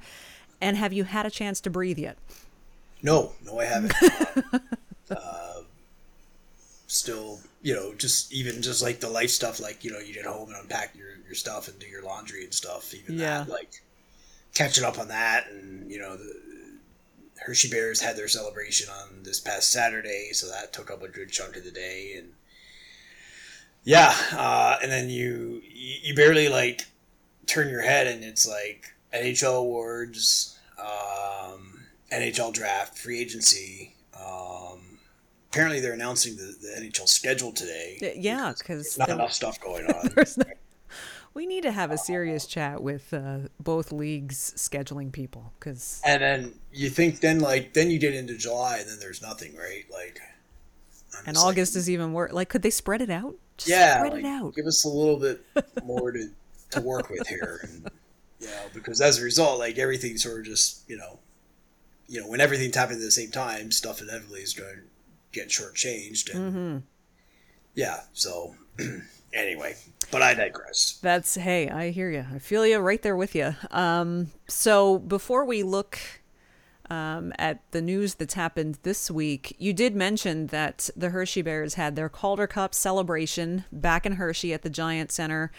And 0.59 0.75
have 0.75 0.91
you 0.91 1.05
had 1.05 1.25
a 1.25 1.29
chance 1.29 1.61
to 1.61 1.69
breathe 1.69 1.97
yet? 1.97 2.17
No, 3.01 3.31
no, 3.45 3.59
I 3.59 3.65
haven't. 3.65 3.93
uh, 5.09 5.61
still, 6.87 7.39
you 7.61 7.73
know, 7.73 7.93
just 7.93 8.33
even 8.33 8.61
just 8.61 8.83
like 8.83 8.99
the 8.99 9.09
life 9.09 9.29
stuff, 9.29 9.61
like 9.61 9.85
you 9.85 9.91
know, 9.91 9.99
you 9.99 10.13
get 10.13 10.25
home 10.25 10.49
and 10.49 10.57
unpack 10.61 10.95
your 10.97 11.07
your 11.25 11.35
stuff 11.35 11.69
and 11.69 11.79
do 11.79 11.87
your 11.87 12.03
laundry 12.03 12.43
and 12.43 12.53
stuff. 12.53 12.93
Even 12.93 13.17
Yeah. 13.17 13.43
that, 13.45 13.49
like 13.49 13.81
catching 14.53 14.83
up 14.83 14.99
on 14.99 15.07
that, 15.07 15.49
and 15.49 15.89
you 15.89 15.99
know, 15.99 16.17
the 16.17 16.40
Hershey 17.41 17.69
Bears 17.69 18.01
had 18.01 18.15
their 18.15 18.27
celebration 18.27 18.87
on 18.89 19.23
this 19.23 19.39
past 19.39 19.71
Saturday, 19.71 20.29
so 20.33 20.47
that 20.49 20.73
took 20.73 20.91
up 20.91 21.01
a 21.01 21.07
good 21.07 21.31
chunk 21.31 21.55
of 21.55 21.63
the 21.63 21.71
day, 21.71 22.13
and 22.17 22.33
yeah, 23.83 24.13
uh, 24.33 24.77
and 24.81 24.91
then 24.91 25.09
you 25.09 25.61
you 25.63 26.13
barely 26.15 26.49
like 26.49 26.85
turn 27.47 27.69
your 27.69 27.81
head, 27.81 28.07
and 28.07 28.23
it's 28.23 28.47
like 28.47 28.93
NHL 29.13 29.59
awards, 29.59 30.59
um, 30.79 31.85
NHL 32.11 32.53
draft, 32.53 32.97
free 32.97 33.19
agency. 33.19 33.95
Um, 34.15 34.99
apparently, 35.49 35.79
they're 35.79 35.93
announcing 35.93 36.35
the, 36.35 36.55
the 36.61 36.79
NHL 36.79 37.07
schedule 37.07 37.51
today. 37.51 38.15
Yeah, 38.17 38.53
because 38.57 38.97
Not 38.97 39.09
enough 39.09 39.33
stuff 39.33 39.59
going 39.59 39.85
on. 39.91 40.09
There's 40.15 40.37
no, 40.37 40.45
we 41.33 41.45
need 41.45 41.63
to 41.63 41.71
have 41.71 41.91
a 41.91 41.97
serious 41.97 42.45
chat 42.45 42.81
with 42.81 43.13
uh, 43.13 43.39
both 43.59 43.91
leagues 43.91 44.53
scheduling 44.57 45.11
people 45.11 45.53
because 45.59 46.01
and 46.05 46.21
then 46.21 46.53
you 46.73 46.89
think 46.89 47.21
then 47.21 47.39
like 47.39 47.73
then 47.73 47.89
you 47.89 47.99
get 47.99 48.13
into 48.13 48.37
July 48.37 48.79
and 48.79 48.89
then 48.89 48.99
there's 48.99 49.21
nothing, 49.21 49.55
right? 49.55 49.85
Like 49.91 50.19
I'm 51.13 51.23
and 51.27 51.35
just 51.35 51.45
like, 51.45 51.53
August 51.53 51.75
is 51.75 51.89
even 51.89 52.13
worse. 52.13 52.31
Like, 52.33 52.49
could 52.49 52.61
they 52.61 52.69
spread 52.69 53.01
it 53.01 53.09
out? 53.09 53.35
Just 53.57 53.69
yeah, 53.69 53.97
spread 53.97 54.13
like, 54.13 54.23
it 54.23 54.27
out. 54.27 54.55
give 54.55 54.65
us 54.65 54.83
a 54.83 54.89
little 54.89 55.17
bit 55.17 55.41
more 55.83 56.11
to 56.11 56.29
to 56.71 56.81
work 56.81 57.09
with 57.09 57.27
here. 57.27 57.59
And, 57.63 57.89
you 58.39 58.47
know, 58.47 58.63
because 58.73 59.01
as 59.01 59.19
a 59.19 59.23
result, 59.23 59.59
like 59.59 59.77
everything 59.77 60.17
sort 60.17 60.39
of 60.39 60.45
just 60.45 60.89
you 60.89 60.97
know, 60.97 61.19
you 62.07 62.19
know, 62.21 62.27
when 62.27 62.41
everything's 62.41 62.75
happening 62.75 62.99
at 62.99 63.05
the 63.05 63.11
same 63.11 63.31
time, 63.31 63.71
stuff 63.71 64.01
inevitably 64.01 64.41
is 64.41 64.53
going 64.53 64.75
to 64.75 64.81
get 65.31 65.49
shortchanged. 65.49 66.33
And 66.33 66.53
Mm-hmm. 66.53 66.77
Yeah, 67.75 68.01
so 68.13 68.55
anyway, 69.33 69.75
but 70.11 70.21
I 70.21 70.33
digress. 70.33 70.99
That's 71.01 71.35
hey, 71.35 71.69
I 71.69 71.91
hear 71.91 72.09
you. 72.11 72.25
I 72.33 72.39
feel 72.39 72.65
you 72.65 72.79
right 72.79 73.01
there 73.01 73.15
with 73.15 73.35
you. 73.35 73.55
Um, 73.71 74.31
so 74.47 74.99
before 74.99 75.45
we 75.45 75.63
look 75.63 75.99
um, 76.89 77.31
at 77.39 77.59
the 77.71 77.81
news 77.81 78.15
that's 78.15 78.33
happened 78.33 78.77
this 78.83 79.09
week, 79.09 79.55
you 79.57 79.73
did 79.73 79.95
mention 79.95 80.47
that 80.47 80.89
the 80.95 81.09
Hershey 81.09 81.41
Bears 81.41 81.75
had 81.75 81.95
their 81.95 82.09
Calder 82.09 82.47
Cup 82.47 82.75
celebration 82.75 83.63
back 83.71 84.05
in 84.05 84.13
Hershey 84.13 84.53
at 84.53 84.61
the 84.61 84.69
Giant 84.69 85.11
Center 85.11 85.51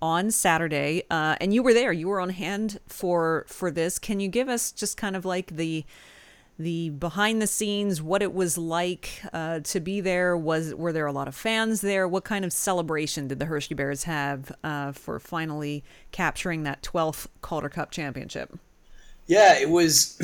on 0.00 0.30
Saturday, 0.30 1.02
uh, 1.10 1.36
and 1.40 1.52
you 1.52 1.62
were 1.62 1.74
there. 1.74 1.92
You 1.92 2.08
were 2.08 2.20
on 2.20 2.30
hand 2.30 2.78
for 2.86 3.44
for 3.48 3.70
this. 3.70 3.98
Can 3.98 4.20
you 4.20 4.28
give 4.28 4.48
us 4.48 4.72
just 4.72 4.96
kind 4.96 5.16
of 5.16 5.24
like 5.24 5.56
the 5.56 5.84
the 6.58 6.90
behind 6.90 7.40
the 7.40 7.46
scenes, 7.46 8.02
what 8.02 8.20
it 8.22 8.34
was 8.34 8.58
like 8.58 9.22
uh, 9.32 9.60
to 9.60 9.80
be 9.80 10.00
there. 10.00 10.36
Was 10.36 10.74
were 10.74 10.92
there 10.92 11.06
a 11.06 11.12
lot 11.12 11.28
of 11.28 11.34
fans 11.34 11.80
there? 11.80 12.08
What 12.08 12.24
kind 12.24 12.44
of 12.44 12.52
celebration 12.52 13.28
did 13.28 13.38
the 13.38 13.44
Hershey 13.46 13.74
Bears 13.74 14.04
have 14.04 14.50
uh, 14.64 14.92
for 14.92 15.20
finally 15.20 15.84
capturing 16.10 16.64
that 16.64 16.82
12th 16.82 17.28
Calder 17.42 17.68
Cup 17.68 17.90
championship? 17.90 18.58
Yeah, 19.26 19.58
it 19.58 19.70
was. 19.70 20.20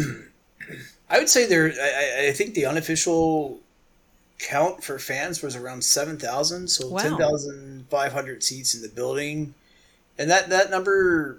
I 1.10 1.18
would 1.18 1.28
say 1.28 1.46
there. 1.46 1.72
I, 1.80 2.28
I 2.28 2.32
think 2.32 2.54
the 2.54 2.66
unofficial 2.66 3.60
count 4.40 4.82
for 4.82 4.98
fans 4.98 5.42
was 5.42 5.54
around 5.54 5.84
seven 5.84 6.18
thousand, 6.18 6.68
so 6.68 6.88
Wow. 6.88 6.98
ten 7.02 7.16
thousand 7.16 7.86
five 7.90 8.12
hundred 8.12 8.42
seats 8.42 8.74
in 8.74 8.82
the 8.82 8.88
building, 8.88 9.54
and 10.18 10.28
that 10.30 10.48
that 10.48 10.70
number 10.70 11.38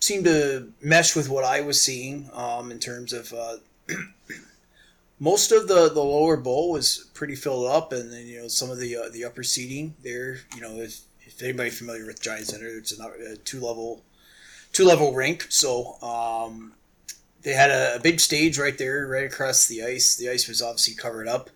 seemed 0.00 0.26
to 0.26 0.70
mesh 0.80 1.16
with 1.16 1.28
what 1.28 1.42
I 1.44 1.60
was 1.62 1.80
seeing 1.80 2.30
um, 2.34 2.70
in 2.70 2.78
terms 2.78 3.12
of. 3.12 3.32
Uh, 3.32 3.56
most 5.20 5.52
of 5.52 5.68
the, 5.68 5.88
the 5.88 6.02
lower 6.02 6.36
bowl 6.36 6.70
was 6.70 7.10
pretty 7.14 7.34
filled 7.34 7.66
up, 7.66 7.92
and 7.92 8.12
then 8.12 8.26
you 8.26 8.42
know 8.42 8.48
some 8.48 8.70
of 8.70 8.78
the 8.78 8.96
uh, 8.96 9.08
the 9.12 9.24
upper 9.24 9.42
seating 9.42 9.94
there. 10.02 10.40
You 10.54 10.60
know, 10.60 10.76
if, 10.76 11.00
if 11.20 11.42
anybody 11.42 11.70
familiar 11.70 12.06
with 12.06 12.22
Giant 12.22 12.46
Center, 12.46 12.68
it's 12.68 12.98
a, 12.98 13.36
two 13.44 13.60
level 13.60 14.02
two 14.72 14.84
level 14.84 15.14
rink. 15.14 15.46
So 15.48 16.00
um, 16.02 16.74
they 17.42 17.52
had 17.52 17.70
a, 17.70 17.96
a 17.96 18.00
big 18.00 18.20
stage 18.20 18.58
right 18.58 18.76
there, 18.76 19.06
right 19.06 19.24
across 19.24 19.66
the 19.66 19.82
ice. 19.82 20.16
The 20.16 20.30
ice 20.30 20.48
was 20.48 20.62
obviously 20.62 20.94
covered 20.94 21.28
up. 21.28 21.50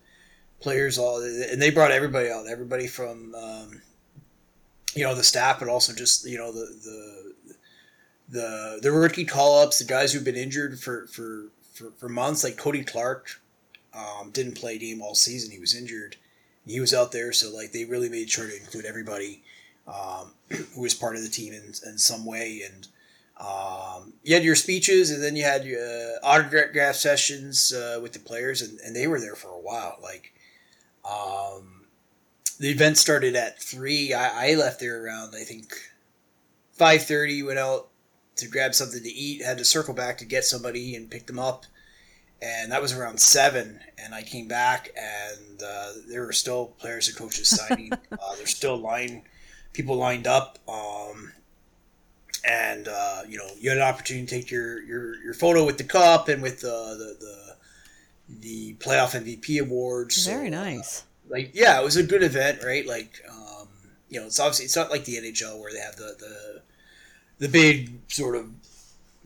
Players 0.59 0.97
all, 0.97 1.21
and 1.21 1.61
they 1.61 1.71
brought 1.71 1.91
everybody 1.91 2.29
out. 2.29 2.47
Everybody 2.47 2.87
from 2.87 3.35
um, 3.35 3.81
you 4.95 5.03
know 5.03 5.15
the 5.15 5.23
staff, 5.23 5.59
but 5.59 5.67
also 5.67 5.93
just 5.93 6.25
you 6.25 6.37
know 6.37 6.51
the 6.51 6.65
the 6.83 7.33
the 8.29 8.79
the 8.81 8.91
rookie 8.91 9.25
call 9.25 9.59
ups, 9.59 9.79
the 9.79 9.85
guys 9.85 10.13
who've 10.13 10.23
been 10.23 10.35
injured 10.35 10.79
for 10.79 11.07
for 11.07 11.49
for, 11.83 11.91
for 11.97 12.09
months, 12.09 12.43
like 12.43 12.55
Kody 12.55 12.85
Clark. 12.85 13.41
Um, 13.93 14.31
didn't 14.31 14.55
play 14.55 14.75
a 14.75 14.79
game 14.79 15.01
all 15.01 15.13
season. 15.13 15.51
He 15.51 15.59
was 15.59 15.75
injured. 15.75 16.15
He 16.65 16.79
was 16.79 16.93
out 16.93 17.11
there, 17.11 17.31
so 17.31 17.53
like 17.53 17.71
they 17.71 17.85
really 17.85 18.09
made 18.09 18.29
sure 18.29 18.47
to 18.47 18.57
include 18.57 18.85
everybody 18.85 19.43
um, 19.87 20.33
who 20.49 20.81
was 20.81 20.95
part 20.95 21.15
of 21.15 21.21
the 21.21 21.29
team 21.29 21.53
in, 21.53 21.73
in 21.85 21.97
some 21.97 22.25
way. 22.25 22.61
And 22.65 22.87
um, 23.39 24.13
you 24.23 24.33
had 24.33 24.43
your 24.43 24.55
speeches, 24.55 25.11
and 25.11 25.21
then 25.21 25.35
you 25.35 25.43
had 25.43 25.65
your 25.65 25.79
uh, 25.79 26.25
autograph 26.25 26.95
sessions 26.95 27.71
uh, 27.71 27.99
with 28.01 28.13
the 28.13 28.19
players, 28.19 28.61
and, 28.61 28.79
and 28.79 28.95
they 28.95 29.05
were 29.05 29.19
there 29.19 29.35
for 29.35 29.49
a 29.49 29.61
while. 29.61 29.97
Like 30.01 30.33
um, 31.05 31.85
the 32.59 32.69
event 32.69 32.97
started 32.97 33.35
at 33.35 33.61
three. 33.61 34.13
I, 34.13 34.51
I 34.51 34.55
left 34.55 34.79
there 34.79 35.05
around 35.05 35.35
I 35.35 35.43
think 35.43 35.73
five 36.71 37.03
thirty. 37.03 37.43
Went 37.43 37.59
out 37.59 37.89
to 38.37 38.47
grab 38.47 38.73
something 38.73 39.01
to 39.03 39.09
eat. 39.09 39.43
Had 39.43 39.57
to 39.59 39.65
circle 39.65 39.93
back 39.93 40.17
to 40.19 40.25
get 40.25 40.43
somebody 40.45 40.95
and 40.95 41.09
pick 41.09 41.27
them 41.27 41.39
up 41.39 41.65
and 42.43 42.71
that 42.71 42.81
was 42.81 42.91
around 42.93 43.19
seven. 43.19 43.79
And 43.97 44.13
I 44.13 44.21
came 44.21 44.47
back, 44.47 44.89
and 44.97 45.61
uh, 45.63 45.91
there 46.09 46.25
were 46.25 46.33
still 46.33 46.67
players 46.77 47.07
and 47.07 47.17
coaches 47.17 47.49
signing. 47.67 47.93
uh, 47.93 48.35
there's 48.37 48.55
still 48.55 48.77
line 48.77 49.23
people 49.71 49.95
lined 49.95 50.27
up, 50.27 50.59
um, 50.67 51.31
and 52.47 52.87
uh, 52.87 53.21
you 53.27 53.37
know 53.37 53.47
you 53.59 53.69
had 53.69 53.77
an 53.77 53.83
opportunity 53.83 54.25
to 54.25 54.35
take 54.41 54.51
your 54.51 54.81
your, 54.83 55.23
your 55.23 55.33
photo 55.33 55.65
with 55.65 55.77
the 55.77 55.83
cup 55.83 56.27
and 56.27 56.41
with 56.41 56.61
the 56.61 56.67
the 56.67 57.25
the, 57.25 57.55
the 58.39 58.73
playoff 58.75 59.17
MVP 59.17 59.61
awards. 59.61 60.25
Very 60.25 60.49
So, 60.49 60.57
uh, 60.57 60.63
nice. 60.63 61.03
like 61.29 61.51
yeah, 61.53 61.79
it 61.79 61.83
was 61.83 61.95
a 61.95 62.03
good 62.03 62.23
event, 62.23 62.61
right? 62.63 62.85
Like 62.85 63.21
um, 63.31 63.67
you 64.09 64.19
know, 64.19 64.25
it's 64.25 64.39
obviously 64.39 64.65
it's 64.65 64.75
not 64.75 64.91
like 64.91 65.05
the 65.05 65.15
NHL 65.15 65.59
where 65.61 65.71
they 65.71 65.79
have 65.79 65.95
the 65.95 66.15
the 66.19 66.61
the 67.43 67.49
big 67.49 67.99
sort 68.07 68.35
of 68.37 68.49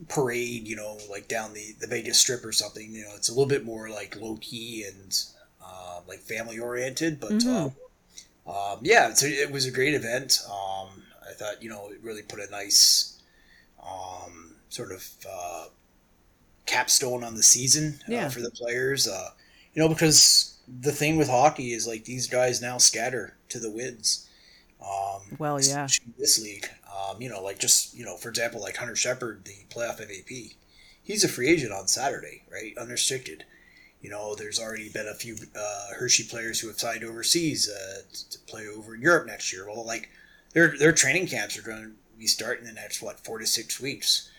parade, 0.08 0.66
you 0.66 0.74
know, 0.76 0.98
like 1.08 1.28
down 1.28 1.52
the 1.54 1.74
the 1.80 1.86
Vegas 1.86 2.18
Strip 2.18 2.44
or 2.44 2.52
something. 2.52 2.90
You 2.90 3.04
know, 3.04 3.12
it's 3.14 3.28
a 3.28 3.32
little 3.32 3.48
bit 3.48 3.64
more 3.64 3.88
like 3.88 4.20
low 4.20 4.36
key 4.40 4.84
and 4.90 5.10
um, 5.64 6.02
like 6.08 6.18
family 6.20 6.58
oriented, 6.58 7.20
but 7.20 7.30
Mhm. 7.32 7.46
um, 8.46 8.52
um, 8.54 8.78
yeah, 8.82 9.08
it's 9.08 9.22
a, 9.22 9.28
it 9.28 9.50
was 9.52 9.66
a 9.66 9.70
great 9.70 9.94
event. 9.94 10.40
Um, 10.46 10.88
I 11.28 11.32
thought 11.34 11.62
you 11.62 11.70
know 11.70 11.88
it 11.92 12.00
really 12.02 12.22
put 12.22 12.40
a 12.40 12.50
nice 12.50 13.18
um, 13.82 14.56
sort 14.68 14.90
of 14.92 15.06
uh, 15.30 15.66
capstone 16.66 17.22
on 17.24 17.34
the 17.36 17.42
season 17.42 18.00
uh, 18.08 18.12
Yeah. 18.12 18.28
for 18.28 18.40
the 18.40 18.50
players. 18.50 19.06
Uh, 19.08 19.30
you 19.74 19.82
know, 19.82 19.88
because 19.88 20.54
the 20.80 20.92
thing 20.92 21.16
with 21.16 21.28
hockey 21.28 21.72
is 21.72 21.86
like 21.86 22.04
these 22.04 22.26
guys 22.26 22.60
now 22.60 22.78
scatter 22.78 23.36
to 23.50 23.60
the 23.60 23.70
winds. 23.70 24.26
Um, 24.80 25.36
Well, 25.38 25.60
yeah. 25.60 25.86
this 26.18 26.38
league. 26.40 26.68
Um, 26.98 27.20
you 27.20 27.28
know, 27.28 27.42
like 27.42 27.58
just 27.58 27.94
you 27.94 28.04
know, 28.04 28.16
for 28.16 28.28
example, 28.28 28.60
like 28.60 28.76
Hunter 28.76 28.96
Shepard, 28.96 29.44
the 29.44 29.54
playoff 29.70 30.00
MVP, 30.00 30.54
he's 31.02 31.24
a 31.24 31.28
free 31.28 31.48
agent 31.48 31.72
on 31.72 31.88
Saturday, 31.88 32.42
right? 32.50 32.76
Unrestricted. 32.78 33.44
You 34.00 34.10
know, 34.10 34.34
there's 34.34 34.60
already 34.60 34.88
been 34.88 35.08
a 35.08 35.14
few 35.14 35.36
uh, 35.56 35.94
Hershey 35.98 36.24
players 36.24 36.60
who 36.60 36.68
have 36.68 36.78
signed 36.78 37.02
overseas 37.02 37.68
uh, 37.68 38.02
to 38.30 38.38
play 38.46 38.68
over 38.68 38.94
in 38.94 39.00
Europe 39.00 39.26
next 39.26 39.52
year. 39.52 39.66
Well, 39.66 39.84
like 39.84 40.08
their 40.52 40.76
their 40.78 40.92
training 40.92 41.26
camps 41.26 41.58
are 41.58 41.62
going 41.62 41.82
to 41.82 41.90
be 42.18 42.26
starting 42.26 42.66
in 42.66 42.74
the 42.74 42.80
next 42.80 43.02
what 43.02 43.20
four 43.20 43.38
to 43.38 43.46
six 43.46 43.80
weeks. 43.80 44.30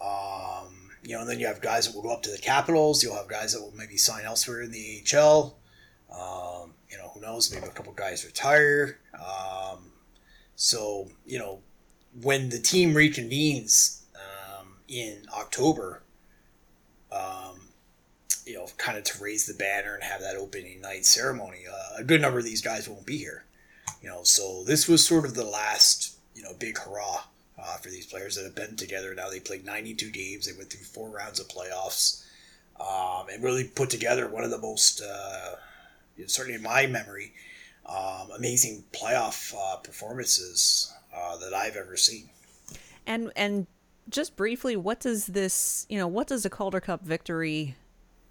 Um, 0.00 0.90
you 1.02 1.14
know, 1.14 1.20
and 1.20 1.28
then 1.28 1.40
you 1.40 1.46
have 1.46 1.60
guys 1.60 1.86
that 1.86 1.94
will 1.94 2.02
go 2.02 2.12
up 2.12 2.22
to 2.22 2.30
the 2.30 2.38
Capitals. 2.38 3.02
You'll 3.02 3.16
have 3.16 3.28
guys 3.28 3.52
that 3.52 3.60
will 3.60 3.74
maybe 3.76 3.96
sign 3.96 4.24
elsewhere 4.24 4.62
in 4.62 4.70
the 4.70 5.02
AHL. 5.12 5.56
Um, 6.12 6.74
you 6.88 6.98
know, 6.98 7.10
who 7.14 7.20
knows? 7.20 7.52
Maybe 7.52 7.66
a 7.66 7.70
couple 7.70 7.92
guys 7.92 8.24
retire. 8.24 8.98
Um, 9.14 9.92
so 10.56 11.08
you 11.26 11.38
know, 11.38 11.60
when 12.18 12.48
the 12.48 12.58
team 12.58 12.94
reconvenes 12.94 14.00
um, 14.16 14.66
in 14.88 15.22
October, 15.36 16.02
um, 17.12 17.60
you 18.46 18.54
know, 18.54 18.66
kind 18.78 18.98
of 18.98 19.04
to 19.04 19.22
raise 19.22 19.46
the 19.46 19.54
banner 19.54 19.94
and 19.94 20.02
have 20.02 20.20
that 20.20 20.36
opening 20.36 20.80
night 20.80 21.04
ceremony, 21.04 21.60
uh, 21.70 21.98
a 21.98 22.04
good 22.04 22.20
number 22.20 22.38
of 22.38 22.44
these 22.44 22.62
guys 22.62 22.88
won't 22.88 23.06
be 23.06 23.18
here. 23.18 23.44
You 24.02 24.08
know, 24.08 24.22
so 24.24 24.64
this 24.64 24.88
was 24.88 25.06
sort 25.06 25.24
of 25.24 25.34
the 25.34 25.44
last, 25.44 26.16
you 26.34 26.42
know, 26.42 26.52
big 26.58 26.78
hurrah 26.78 27.24
uh, 27.58 27.76
for 27.76 27.90
these 27.90 28.06
players 28.06 28.36
that 28.36 28.44
have 28.44 28.54
been 28.54 28.76
together. 28.76 29.14
Now 29.14 29.28
they 29.28 29.40
played 29.40 29.64
92 29.64 30.10
games. 30.10 30.46
They 30.46 30.56
went 30.56 30.70
through 30.70 30.84
four 30.84 31.10
rounds 31.10 31.38
of 31.38 31.48
playoffs 31.48 32.24
um, 32.80 33.26
and 33.32 33.42
really 33.42 33.64
put 33.64 33.90
together 33.90 34.28
one 34.28 34.44
of 34.44 34.50
the 34.50 34.58
most, 34.58 35.02
uh, 35.02 35.56
certainly 36.26 36.56
in 36.56 36.62
my 36.62 36.86
memory, 36.86 37.32
um, 37.86 38.30
amazing 38.36 38.84
playoff 38.92 39.54
uh, 39.54 39.76
performances 39.76 40.94
uh, 41.14 41.36
that 41.38 41.54
I've 41.54 41.76
ever 41.76 41.96
seen. 41.96 42.28
And 43.06 43.32
and 43.36 43.66
just 44.08 44.36
briefly, 44.36 44.76
what 44.76 45.00
does 45.00 45.26
this, 45.26 45.86
you 45.88 45.98
know, 45.98 46.08
what 46.08 46.26
does 46.26 46.44
a 46.44 46.50
Calder 46.50 46.80
Cup 46.80 47.02
victory 47.02 47.76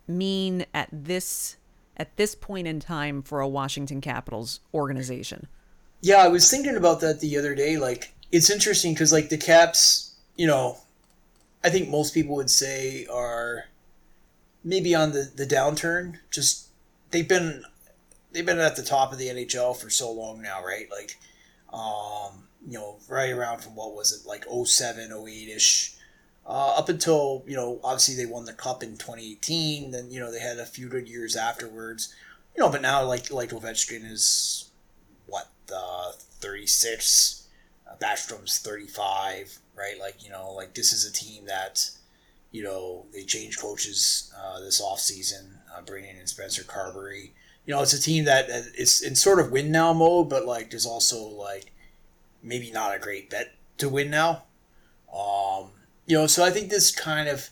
mean 0.08 0.66
at 0.74 0.90
this 0.92 1.58
at 1.98 2.16
this 2.16 2.34
point 2.34 2.68
in 2.68 2.80
time 2.80 3.22
for 3.22 3.42
a 3.42 3.48
Washington 3.48 4.02
Capitals 4.02 4.62
organization? 4.74 5.48
Yeah, 6.02 6.18
I 6.18 6.30
was 6.30 6.50
thinking 6.50 6.78
about 6.78 7.02
that 7.02 7.20
the 7.20 7.38
other 7.38 7.54
day. 7.54 7.78
Like, 7.78 8.14
it's 8.32 8.50
interesting 8.50 8.94
because, 8.94 9.12
like, 9.12 9.30
the 9.30 9.38
Caps, 9.38 10.16
you 10.38 10.48
know, 10.48 10.78
I 11.64 11.70
think 11.70 11.90
most 11.90 12.14
people 12.14 12.36
would 12.36 12.50
say 12.50 13.06
are 13.08 13.66
maybe 14.64 14.96
on 14.96 15.12
the, 15.12 15.30
the 15.36 15.46
downturn. 15.46 16.20
Just 16.32 16.70
they've 17.12 17.28
been 17.28 17.64
they've 18.32 18.46
been 18.46 18.60
at 18.60 18.76
the 18.76 18.84
top 18.84 19.12
of 19.12 19.18
the 19.18 19.28
NHL 19.28 19.76
for 19.76 19.90
so 19.90 20.12
long 20.12 20.42
now, 20.42 20.64
right? 20.64 20.88
Like, 20.90 21.18
um, 21.74 22.48
you 22.68 22.78
know, 22.78 22.98
right 23.08 23.32
around 23.32 23.60
from 23.60 23.76
what 23.76 23.96
was 23.96 24.12
it 24.12 24.28
like 24.28 24.46
07, 24.46 25.12
08 25.12 25.50
ish. 25.50 25.96
Uh, 26.46 26.76
up 26.78 26.90
until 26.90 27.44
you 27.48 27.56
know, 27.56 27.80
obviously 27.84 28.16
they 28.16 28.26
won 28.26 28.46
the 28.46 28.54
cup 28.54 28.82
in 28.82 28.98
2018. 28.98 29.92
Then 29.92 30.12
you 30.12 30.20
know 30.20 30.32
they 30.32 30.40
had 30.40 30.58
a 30.58 30.66
few 30.66 30.90
good 30.90 31.08
years 31.08 31.36
afterwards. 31.36 32.14
You 32.56 32.64
know, 32.64 32.70
but 32.70 32.82
now 32.82 33.04
like 33.04 33.32
like 33.32 33.52
Ovechkin 33.52 34.10
is 34.10 34.70
what 35.28 35.50
uh, 35.74 36.12
36 36.40 37.48
uh, 37.88 37.96
Backstrom's 38.04 38.60
35 38.60 39.60
right 39.76 40.00
like 40.00 40.24
you 40.24 40.30
know 40.30 40.52
like 40.52 40.74
this 40.74 40.92
is 40.92 41.06
a 41.06 41.14
team 41.14 41.46
that 41.46 41.90
you 42.52 42.64
know 42.64 43.06
they 43.14 43.24
changed 43.24 43.60
coaches 43.60 44.34
uh, 44.38 44.60
this 44.60 44.82
offseason 44.82 45.58
uh, 45.76 45.82
bringing 45.82 46.18
in 46.18 46.28
Spencer 46.28 46.64
Carbery 46.64 47.32
you 47.66 47.74
know 47.74 47.82
it's 47.82 47.94
a 47.94 48.02
team 48.02 48.26
that 48.26 48.48
that 48.48 48.64
is 48.76 49.02
in 49.02 49.16
sort 49.16 49.40
of 49.40 49.52
win 49.52 49.72
now 49.72 49.94
mode 49.94 50.30
but 50.30 50.46
like 50.46 50.70
there's 50.70 50.86
also 50.86 51.24
like 51.24 51.72
maybe 52.42 52.72
not 52.72 52.96
a 52.96 53.00
great 53.00 53.30
bet 53.30 53.54
to 53.78 53.90
win 53.90 54.10
now 54.10 54.44
um 55.14 55.72
you 56.06 56.18
know 56.18 56.28
so 56.28 56.44
I 56.44 56.50
think 56.50 56.70
this 56.70 56.92
kind 56.92 57.28
of 57.28 57.50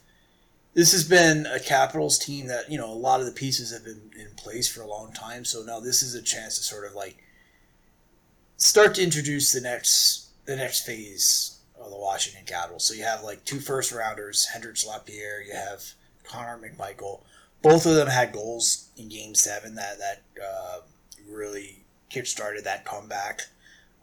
this 0.77 0.91
has 0.91 1.03
been 1.03 1.47
a 1.47 1.59
Capitals 1.59 2.19
team 2.19 2.45
that 2.47 2.69
you 2.71 2.77
know 2.77 2.91
a 2.91 2.93
lot 2.93 3.19
of 3.19 3.25
the 3.25 3.31
pieces 3.31 3.73
have 3.73 3.83
been 3.83 4.11
in 4.15 4.35
place 4.35 4.71
for 4.71 4.81
a 4.81 4.87
long 4.87 5.11
time. 5.11 5.43
So 5.43 5.63
now 5.63 5.79
this 5.79 6.03
is 6.03 6.13
a 6.13 6.21
chance 6.21 6.55
to 6.59 6.63
sort 6.63 6.85
of 6.85 6.93
like 6.93 7.17
start 8.57 8.93
to 8.95 9.03
introduce 9.03 9.51
the 9.51 9.59
next 9.59 10.27
the 10.45 10.55
next 10.55 10.85
phase 10.85 11.57
of 11.79 11.89
the 11.89 11.97
Washington 11.97 12.43
Capitals. 12.45 12.85
So 12.85 12.93
you 12.93 13.03
have 13.05 13.23
like 13.23 13.43
two 13.43 13.59
first 13.59 13.91
rounders, 13.91 14.49
Hendrix 14.53 14.85
Lapierre, 14.85 15.41
you 15.41 15.55
have 15.55 15.83
Connor 16.23 16.59
McMichael. 16.59 17.21
Both 17.63 17.87
of 17.87 17.95
them 17.95 18.07
had 18.07 18.31
goals 18.31 18.89
in 18.95 19.09
Game 19.09 19.33
Seven 19.33 19.73
that 19.75 19.97
that 19.97 20.21
uh, 20.39 20.81
really 21.27 21.85
kickstarted 22.13 22.65
that 22.65 22.85
comeback. 22.85 23.47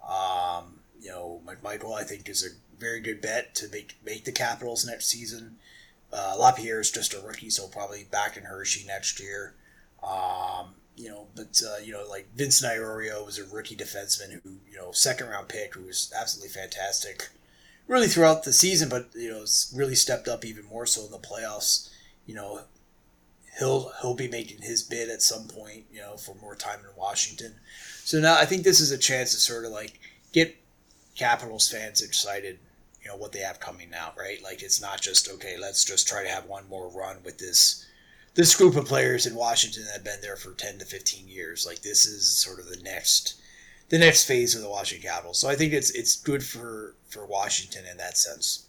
Um, 0.09 0.81
you 1.01 1.11
know, 1.11 1.41
McMichael 1.47 1.95
I 1.95 2.05
think 2.05 2.29
is 2.29 2.45
a 2.45 2.81
very 2.81 3.01
good 3.01 3.21
bet 3.21 3.55
to 3.57 3.69
make 3.69 3.97
make 4.05 4.25
the 4.25 4.33
Capitals 4.33 4.87
next 4.87 5.07
season. 5.07 5.57
Uh, 6.13 6.37
Lapierre 6.39 6.81
is 6.81 6.91
just 6.91 7.15
a 7.15 7.21
rookie, 7.21 7.51
so 7.51 7.67
probably 7.67 8.05
back 8.05 8.37
in 8.37 8.45
Hershey 8.45 8.87
next 8.87 9.21
year. 9.21 9.55
Um, 10.03 10.75
you 10.97 11.09
know, 11.09 11.27
but 11.35 11.61
uh, 11.67 11.79
you 11.83 11.93
know, 11.93 12.05
like 12.09 12.29
Vincent 12.37 12.73
Iorio 12.73 13.25
was 13.25 13.39
a 13.39 13.45
rookie 13.45 13.77
defenseman 13.77 14.41
who, 14.43 14.59
you 14.71 14.77
know, 14.77 14.93
second 14.93 15.29
round 15.29 15.49
pick 15.49 15.75
who 15.75 15.83
was 15.85 16.13
absolutely 16.17 16.51
fantastic, 16.51 17.31
really 17.89 18.07
throughout 18.07 18.45
the 18.45 18.53
season, 18.53 18.89
but 18.89 19.09
you 19.15 19.31
know, 19.31 19.45
really 19.75 19.95
stepped 19.95 20.29
up 20.29 20.45
even 20.45 20.65
more 20.67 20.87
so 20.87 21.05
in 21.05 21.11
the 21.11 21.19
playoffs. 21.19 21.91
You 22.27 22.35
know, 22.35 22.61
he'll 23.65 23.93
he'll 24.01 24.15
be 24.15 24.29
making 24.29 24.63
his 24.63 24.83
bid 24.83 25.09
at 25.09 25.23
some 25.23 25.49
point, 25.49 25.85
you 25.91 26.01
know, 26.01 26.17
for 26.17 26.35
more 26.37 26.55
time 26.55 26.81
in 26.81 26.97
Washington. 26.97 27.55
So 28.05 28.21
now 28.21 28.37
I 28.37 28.45
think 28.45 28.63
this 28.63 28.81
is 28.81 28.91
a 28.91 28.99
chance 28.99 29.33
to 29.33 29.39
sort 29.39 29.65
of 29.65 29.73
like 29.73 29.99
get 30.33 30.57
Capitals 31.17 31.71
fans 31.71 32.03
excited, 32.03 32.59
you 33.03 33.09
know, 33.09 33.17
what 33.17 33.33
they 33.33 33.39
have 33.39 33.61
coming 33.61 33.89
now, 33.91 34.13
right? 34.19 34.43
Like 34.43 34.63
it's 34.63 34.81
not 34.81 35.01
just 35.01 35.31
okay, 35.31 35.57
let's 35.59 35.85
just 35.85 36.07
try 36.07 36.23
to 36.23 36.29
have 36.29 36.47
one 36.47 36.69
more 36.69 36.89
run 36.89 37.17
with 37.25 37.39
this 37.39 37.87
this 38.35 38.55
group 38.55 38.77
of 38.77 38.87
players 38.87 39.27
in 39.27 39.35
Washington 39.35 39.85
that 39.85 39.95
have 39.95 40.05
been 40.05 40.21
there 40.21 40.37
for 40.37 40.53
10 40.53 40.81
to 40.81 40.85
15 40.85 41.29
years. 41.29 41.65
Like 41.65 41.83
this 41.83 42.05
is 42.05 42.29
sort 42.29 42.59
of 42.59 42.69
the 42.69 42.83
next 42.83 43.41
the 43.89 43.99
next 43.99 44.25
phase 44.25 44.55
of 44.55 44.63
the 44.63 44.69
Washington 44.69 45.09
Capitals. 45.09 45.39
So 45.39 45.49
I 45.49 45.55
think 45.55 45.73
it's 45.73 45.91
it's 45.91 46.17
good 46.17 46.45
for 46.45 46.95
for 47.09 47.25
Washington 47.27 47.85
in 47.91 47.97
that 47.97 48.19
sense. 48.19 48.67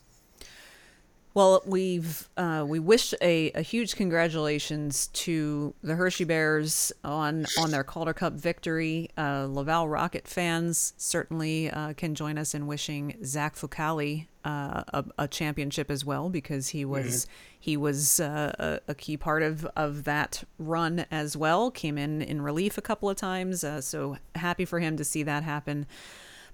Well, 1.36 1.62
we've 1.66 2.30
uh, 2.38 2.64
we 2.66 2.80
wish 2.80 3.14
a, 3.22 3.52
a 3.52 3.62
huge 3.62 3.98
congratulations 3.98 5.08
to 5.08 5.76
the 5.84 5.96
Hershey 5.96 6.24
Bears 6.24 6.94
on 7.04 7.46
on 7.60 7.72
their 7.72 7.84
Calder 7.84 8.14
Cup 8.14 8.34
victory. 8.34 9.10
Uh, 9.18 9.46
Laval 9.50 9.90
Rocket 9.90 10.30
fans 10.30 10.94
certainly 10.96 11.70
uh, 11.70 11.92
can 11.92 12.16
join 12.16 12.38
us 12.38 12.56
in 12.56 12.68
wishing 12.68 13.18
Zach 13.26 13.56
Fucale 13.58 14.28
uh, 14.46 14.84
a, 14.94 15.06
a, 15.18 15.28
championship 15.28 15.92
as 15.92 16.06
well 16.06 16.30
because 16.30 16.70
he 16.70 16.86
was 16.86 17.26
mm-hmm. 17.26 17.32
he 17.60 17.76
was 17.76 18.22
uh, 18.22 18.80
a, 18.88 18.92
a, 18.92 18.96
key 18.96 19.18
part 19.18 19.44
of, 19.44 19.66
of 19.76 20.06
that 20.06 20.44
run 20.58 21.06
as 21.12 21.36
well. 21.36 21.70
Came 21.70 21.98
in 21.98 22.22
in 22.22 22.44
relief 22.44 22.78
a 22.78 22.82
couple 22.82 23.10
of 23.10 23.18
times, 23.18 23.64
uh, 23.64 23.82
so 23.82 24.18
happy 24.36 24.64
for 24.64 24.80
him 24.80 24.96
to 24.98 25.04
see 25.04 25.24
that 25.24 25.44
happen. 25.44 25.86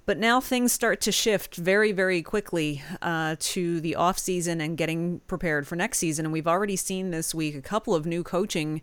But 0.05 0.17
now 0.17 0.41
things 0.41 0.73
start 0.73 0.99
to 1.01 1.11
shift 1.11 1.55
very, 1.55 1.91
very 1.91 2.21
quickly 2.21 2.81
uh, 3.01 3.35
to 3.39 3.79
the 3.79 3.95
off 3.95 4.17
season 4.17 4.59
and 4.59 4.77
getting 4.77 5.19
prepared 5.27 5.67
for 5.67 5.75
next 5.75 5.99
season. 5.99 6.25
And 6.25 6.33
we've 6.33 6.47
already 6.47 6.75
seen 6.75 7.11
this 7.11 7.35
week 7.35 7.55
a 7.55 7.61
couple 7.61 7.93
of 7.93 8.05
new 8.05 8.23
coaching 8.23 8.81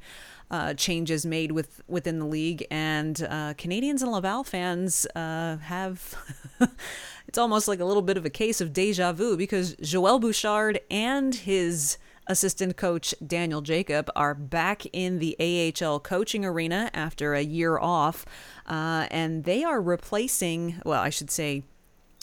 uh, 0.51 0.75
changes 0.75 1.27
made 1.27 1.53
with 1.53 1.83
within 1.89 2.19
the 2.19 2.25
league, 2.25 2.67
and 2.71 3.21
uh, 3.23 3.55
Canadiens 3.55 4.01
and 4.01 4.11
Laval 4.11 4.45
fans 4.45 5.07
uh, 5.15 5.59
have. 5.59 6.15
it's 7.29 7.39
almost 7.39 7.69
like 7.69 7.81
a 7.81 7.85
little 7.85 8.03
bit 8.03 8.17
of 8.17 8.25
a 8.25 8.31
case 8.31 8.61
of 8.61 8.73
deja 8.73 9.13
vu 9.13 9.37
because 9.37 9.75
Joel 9.83 10.19
Bouchard 10.19 10.81
and 10.91 11.35
his 11.35 11.99
assistant 12.29 12.77
coach 12.77 13.14
Daniel 13.27 13.61
Jacob 13.62 14.11
are 14.14 14.35
back 14.35 14.85
in 14.93 15.19
the 15.19 15.37
AHL 15.83 15.99
coaching 16.01 16.45
arena 16.45 16.91
after 16.95 17.35
a 17.35 17.43
year 17.43 17.79
off, 17.79 18.25
uh, 18.67 19.07
and 19.11 19.45
they 19.45 19.64
are 19.64 19.81
replacing, 19.81 20.81
well, 20.85 21.01
I 21.01 21.11
should 21.11 21.31
say, 21.31 21.64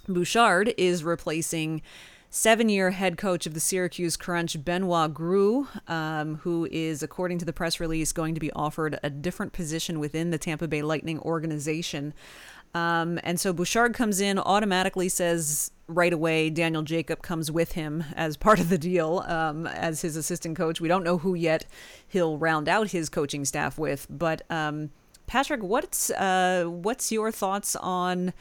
Bouchard 0.07 0.73
is 0.77 1.03
replacing 1.03 1.81
seven 2.29 2.67
year 2.67 2.91
head 2.91 3.17
coach 3.17 3.45
of 3.45 3.53
the 3.53 3.59
Syracuse 3.59 4.17
Crunch, 4.17 4.63
Benoit 4.63 5.13
Groulx, 5.13 5.67
um, 5.89 6.35
who 6.35 6.67
is, 6.69 7.01
according 7.01 7.39
to 7.39 7.45
the 7.45 7.53
press 7.53 7.79
release, 7.79 8.11
going 8.11 8.33
to 8.33 8.41
be 8.41 8.51
offered 8.51 8.99
a 9.01 9.09
different 9.09 9.53
position 9.53 9.99
within 9.99 10.31
the 10.31 10.37
Tampa 10.37 10.67
Bay 10.67 10.81
Lightning 10.81 11.19
organization. 11.21 12.13
Um, 12.75 13.21
and 13.23 13.39
so 13.39 13.53
Bouchard 13.53 13.93
comes 13.93 14.19
in, 14.19 14.37
automatically 14.37 15.07
says 15.07 15.71
right 15.87 16.11
away 16.11 16.49
Daniel 16.49 16.81
Jacob 16.81 17.21
comes 17.21 17.49
with 17.49 17.71
him 17.71 18.03
as 18.15 18.35
part 18.35 18.59
of 18.59 18.67
the 18.67 18.77
deal 18.77 19.23
um, 19.27 19.65
as 19.65 20.01
his 20.01 20.17
assistant 20.17 20.57
coach. 20.57 20.81
We 20.81 20.89
don't 20.89 21.03
know 21.03 21.19
who 21.19 21.35
yet 21.35 21.65
he'll 22.05 22.37
round 22.37 22.67
out 22.67 22.91
his 22.91 23.07
coaching 23.07 23.45
staff 23.45 23.77
with, 23.77 24.07
but 24.09 24.41
um, 24.49 24.89
Patrick, 25.25 25.63
what's 25.63 26.09
uh, 26.11 26.65
what's 26.67 27.13
your 27.13 27.31
thoughts 27.31 27.77
on 27.77 28.33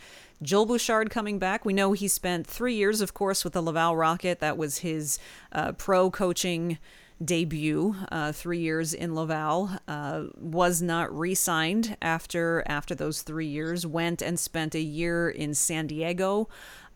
Joel 0.42 0.66
Bouchard 0.66 1.10
coming 1.10 1.38
back? 1.38 1.64
We 1.64 1.72
know 1.72 1.92
he 1.92 2.08
spent 2.08 2.44
three 2.44 2.74
years, 2.74 3.00
of 3.00 3.14
course, 3.14 3.44
with 3.44 3.52
the 3.52 3.62
Laval 3.62 3.96
Rocket. 3.96 4.40
That 4.40 4.58
was 4.58 4.78
his 4.78 5.20
uh, 5.52 5.72
pro 5.72 6.10
coaching 6.10 6.78
debut, 7.22 7.94
uh, 8.10 8.32
three 8.32 8.60
years 8.60 8.94
in 8.94 9.14
Laval, 9.14 9.70
uh, 9.86 10.24
was 10.36 10.82
not 10.82 11.16
re-signed 11.16 11.96
after 12.02 12.62
after 12.66 12.94
those 12.94 13.22
three 13.22 13.46
years. 13.46 13.86
Went 13.86 14.22
and 14.22 14.38
spent 14.38 14.74
a 14.74 14.80
year 14.80 15.28
in 15.28 15.54
San 15.54 15.86
Diego, 15.86 16.48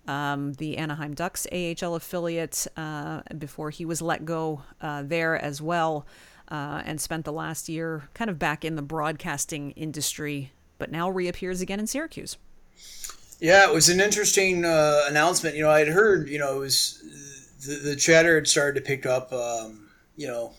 um, 0.07 0.54
the 0.54 0.78
Anaheim 0.78 1.14
Ducks 1.14 1.46
AHL 1.52 1.94
affiliate, 1.94 2.66
uh, 2.76 3.20
before 3.37 3.70
he 3.70 3.85
was 3.85 4.02
let 4.02 4.24
go 4.24 4.62
uh, 4.81 5.02
there 5.04 5.38
as 5.38 5.62
well, 5.62 6.07
uh, 6.50 6.83
and 6.85 7.00
spent 7.00 7.24
the 7.24 7.33
last 7.33 7.68
year 7.68 8.09
kind 8.14 8.31
of 8.31 8.38
back 8.38 8.64
in 8.64 8.76
the 8.76 8.83
broadcasting 8.83 9.70
industry, 9.72 10.52
but 10.78 10.90
now 10.90 11.09
reappears 11.11 11.61
again 11.61 11.78
in 11.78 11.87
Syracuse. 11.87 12.37
Yeah, 13.40 13.68
it 13.68 13.72
was 13.74 13.88
an 13.88 14.00
interesting 14.00 14.64
uh, 14.64 15.04
announcement. 15.09 15.54
You 15.54 15.62
know, 15.62 15.70
I 15.70 15.78
had 15.78 15.88
heard, 15.88 16.28
you 16.28 16.38
know, 16.38 16.57
it 16.57 16.59
was 16.59 17.00
the, 17.64 17.76
the 17.76 17.96
chatter 17.96 18.35
had 18.35 18.48
started 18.48 18.81
to 18.81 18.87
pick 18.87 19.07
up. 19.07 19.33
Um, 19.33 19.88
you 20.18 20.26
know, 20.26 20.52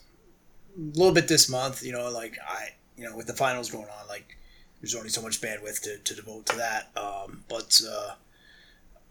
a 0.75 0.97
little 0.97 1.13
bit 1.13 1.27
this 1.27 1.49
month, 1.49 1.83
you 1.83 1.91
know, 1.91 2.09
like 2.09 2.37
I, 2.47 2.69
you 2.97 3.03
know, 3.03 3.15
with 3.15 3.27
the 3.27 3.33
finals 3.33 3.69
going 3.69 3.83
on, 3.85 4.07
like 4.07 4.37
there's 4.79 4.95
only 4.95 5.09
so 5.09 5.21
much 5.21 5.41
bandwidth 5.41 5.81
to, 5.81 5.97
to 5.97 6.15
devote 6.15 6.45
to 6.47 6.55
that. 6.55 6.89
Um, 6.95 7.43
but 7.49 7.81
uh, 7.87 8.13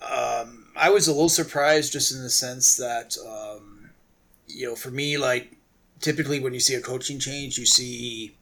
um, 0.02 0.68
I 0.74 0.88
was 0.88 1.06
a 1.06 1.12
little 1.12 1.28
surprised 1.28 1.92
just 1.92 2.12
in 2.12 2.22
the 2.22 2.30
sense 2.30 2.76
that, 2.76 3.16
um, 3.26 3.90
you 4.46 4.66
know, 4.66 4.74
for 4.74 4.90
me, 4.90 5.18
like 5.18 5.52
typically 6.00 6.40
when 6.40 6.54
you 6.54 6.60
see 6.60 6.74
a 6.74 6.80
coaching 6.80 7.18
change, 7.18 7.58
you 7.58 7.66
see 7.66 8.34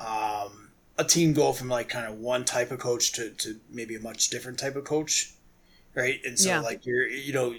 um, 0.00 0.70
a 0.96 1.04
team 1.04 1.34
go 1.34 1.52
from 1.52 1.68
like 1.68 1.90
kind 1.90 2.06
of 2.06 2.18
one 2.18 2.44
type 2.46 2.70
of 2.70 2.78
coach 2.78 3.12
to, 3.12 3.30
to 3.32 3.60
maybe 3.70 3.96
a 3.96 4.00
much 4.00 4.30
different 4.30 4.58
type 4.58 4.76
of 4.76 4.84
coach. 4.84 5.34
Right. 5.94 6.20
And 6.24 6.38
so, 6.38 6.48
yeah. 6.48 6.60
like, 6.60 6.86
you're, 6.86 7.06
you 7.06 7.32
know, 7.34 7.54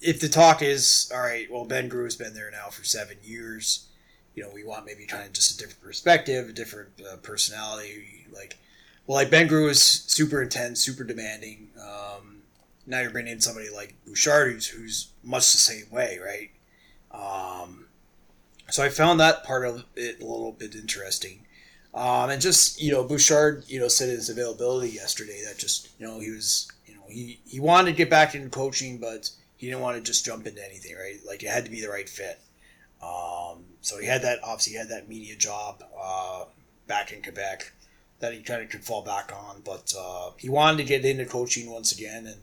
if 0.00 0.20
the 0.20 0.28
talk 0.28 0.62
is 0.62 1.10
all 1.14 1.20
right, 1.20 1.50
well, 1.50 1.64
Ben 1.64 1.88
Groulx's 1.88 2.16
been 2.16 2.34
there 2.34 2.50
now 2.50 2.68
for 2.68 2.84
seven 2.84 3.16
years. 3.22 3.86
You 4.34 4.42
know, 4.44 4.50
we 4.52 4.64
want 4.64 4.86
maybe 4.86 5.06
kind 5.06 5.24
of 5.24 5.32
just 5.32 5.54
a 5.54 5.58
different 5.58 5.82
perspective, 5.82 6.48
a 6.48 6.52
different 6.52 6.90
uh, 7.00 7.16
personality. 7.16 8.26
Like, 8.32 8.58
well, 9.06 9.16
like 9.16 9.30
Ben 9.30 9.48
Groulx 9.48 9.70
is 9.70 9.82
super 9.82 10.42
intense, 10.42 10.80
super 10.80 11.04
demanding. 11.04 11.68
Um, 11.80 12.42
now 12.86 13.00
you're 13.00 13.10
bringing 13.10 13.32
in 13.32 13.40
somebody 13.40 13.68
like 13.68 13.94
Bouchard, 14.06 14.52
who's, 14.52 14.66
who's 14.68 15.08
much 15.22 15.52
the 15.52 15.58
same 15.58 15.90
way, 15.90 16.18
right? 16.24 16.50
Um, 17.12 17.86
so 18.70 18.82
I 18.82 18.88
found 18.88 19.20
that 19.20 19.44
part 19.44 19.66
of 19.66 19.84
it 19.96 20.20
a 20.20 20.24
little 20.24 20.52
bit 20.52 20.74
interesting. 20.74 21.46
Um, 21.92 22.30
and 22.30 22.40
just 22.40 22.80
you 22.80 22.92
know, 22.92 23.02
Bouchard, 23.02 23.64
you 23.66 23.80
know, 23.80 23.88
said 23.88 24.08
his 24.08 24.28
availability 24.28 24.90
yesterday 24.90 25.42
that 25.46 25.58
just 25.58 25.88
you 25.98 26.06
know 26.06 26.20
he 26.20 26.30
was 26.30 26.70
you 26.86 26.94
know 26.94 27.02
he 27.08 27.40
he 27.44 27.58
wanted 27.58 27.90
to 27.90 27.96
get 27.96 28.08
back 28.08 28.34
into 28.34 28.48
coaching, 28.48 28.98
but 28.98 29.30
he 29.60 29.66
didn't 29.66 29.82
want 29.82 29.94
to 29.98 30.02
just 30.02 30.24
jump 30.24 30.46
into 30.46 30.64
anything, 30.64 30.96
right? 30.96 31.18
Like 31.26 31.42
it 31.42 31.50
had 31.50 31.66
to 31.66 31.70
be 31.70 31.82
the 31.82 31.90
right 31.90 32.08
fit. 32.08 32.40
Um, 33.02 33.64
so 33.82 33.98
he 34.00 34.06
had 34.06 34.22
that 34.22 34.38
obviously 34.42 34.72
he 34.72 34.78
had 34.78 34.88
that 34.88 35.06
media 35.06 35.36
job 35.36 35.84
uh, 36.02 36.46
back 36.86 37.12
in 37.12 37.22
Quebec 37.22 37.70
that 38.20 38.32
he 38.32 38.40
kind 38.40 38.62
of 38.62 38.70
could 38.70 38.82
fall 38.82 39.02
back 39.02 39.30
on, 39.30 39.60
but 39.62 39.92
uh, 39.98 40.30
he 40.38 40.48
wanted 40.48 40.78
to 40.78 40.84
get 40.84 41.04
into 41.04 41.26
coaching 41.26 41.70
once 41.70 41.92
again, 41.92 42.26
and 42.26 42.40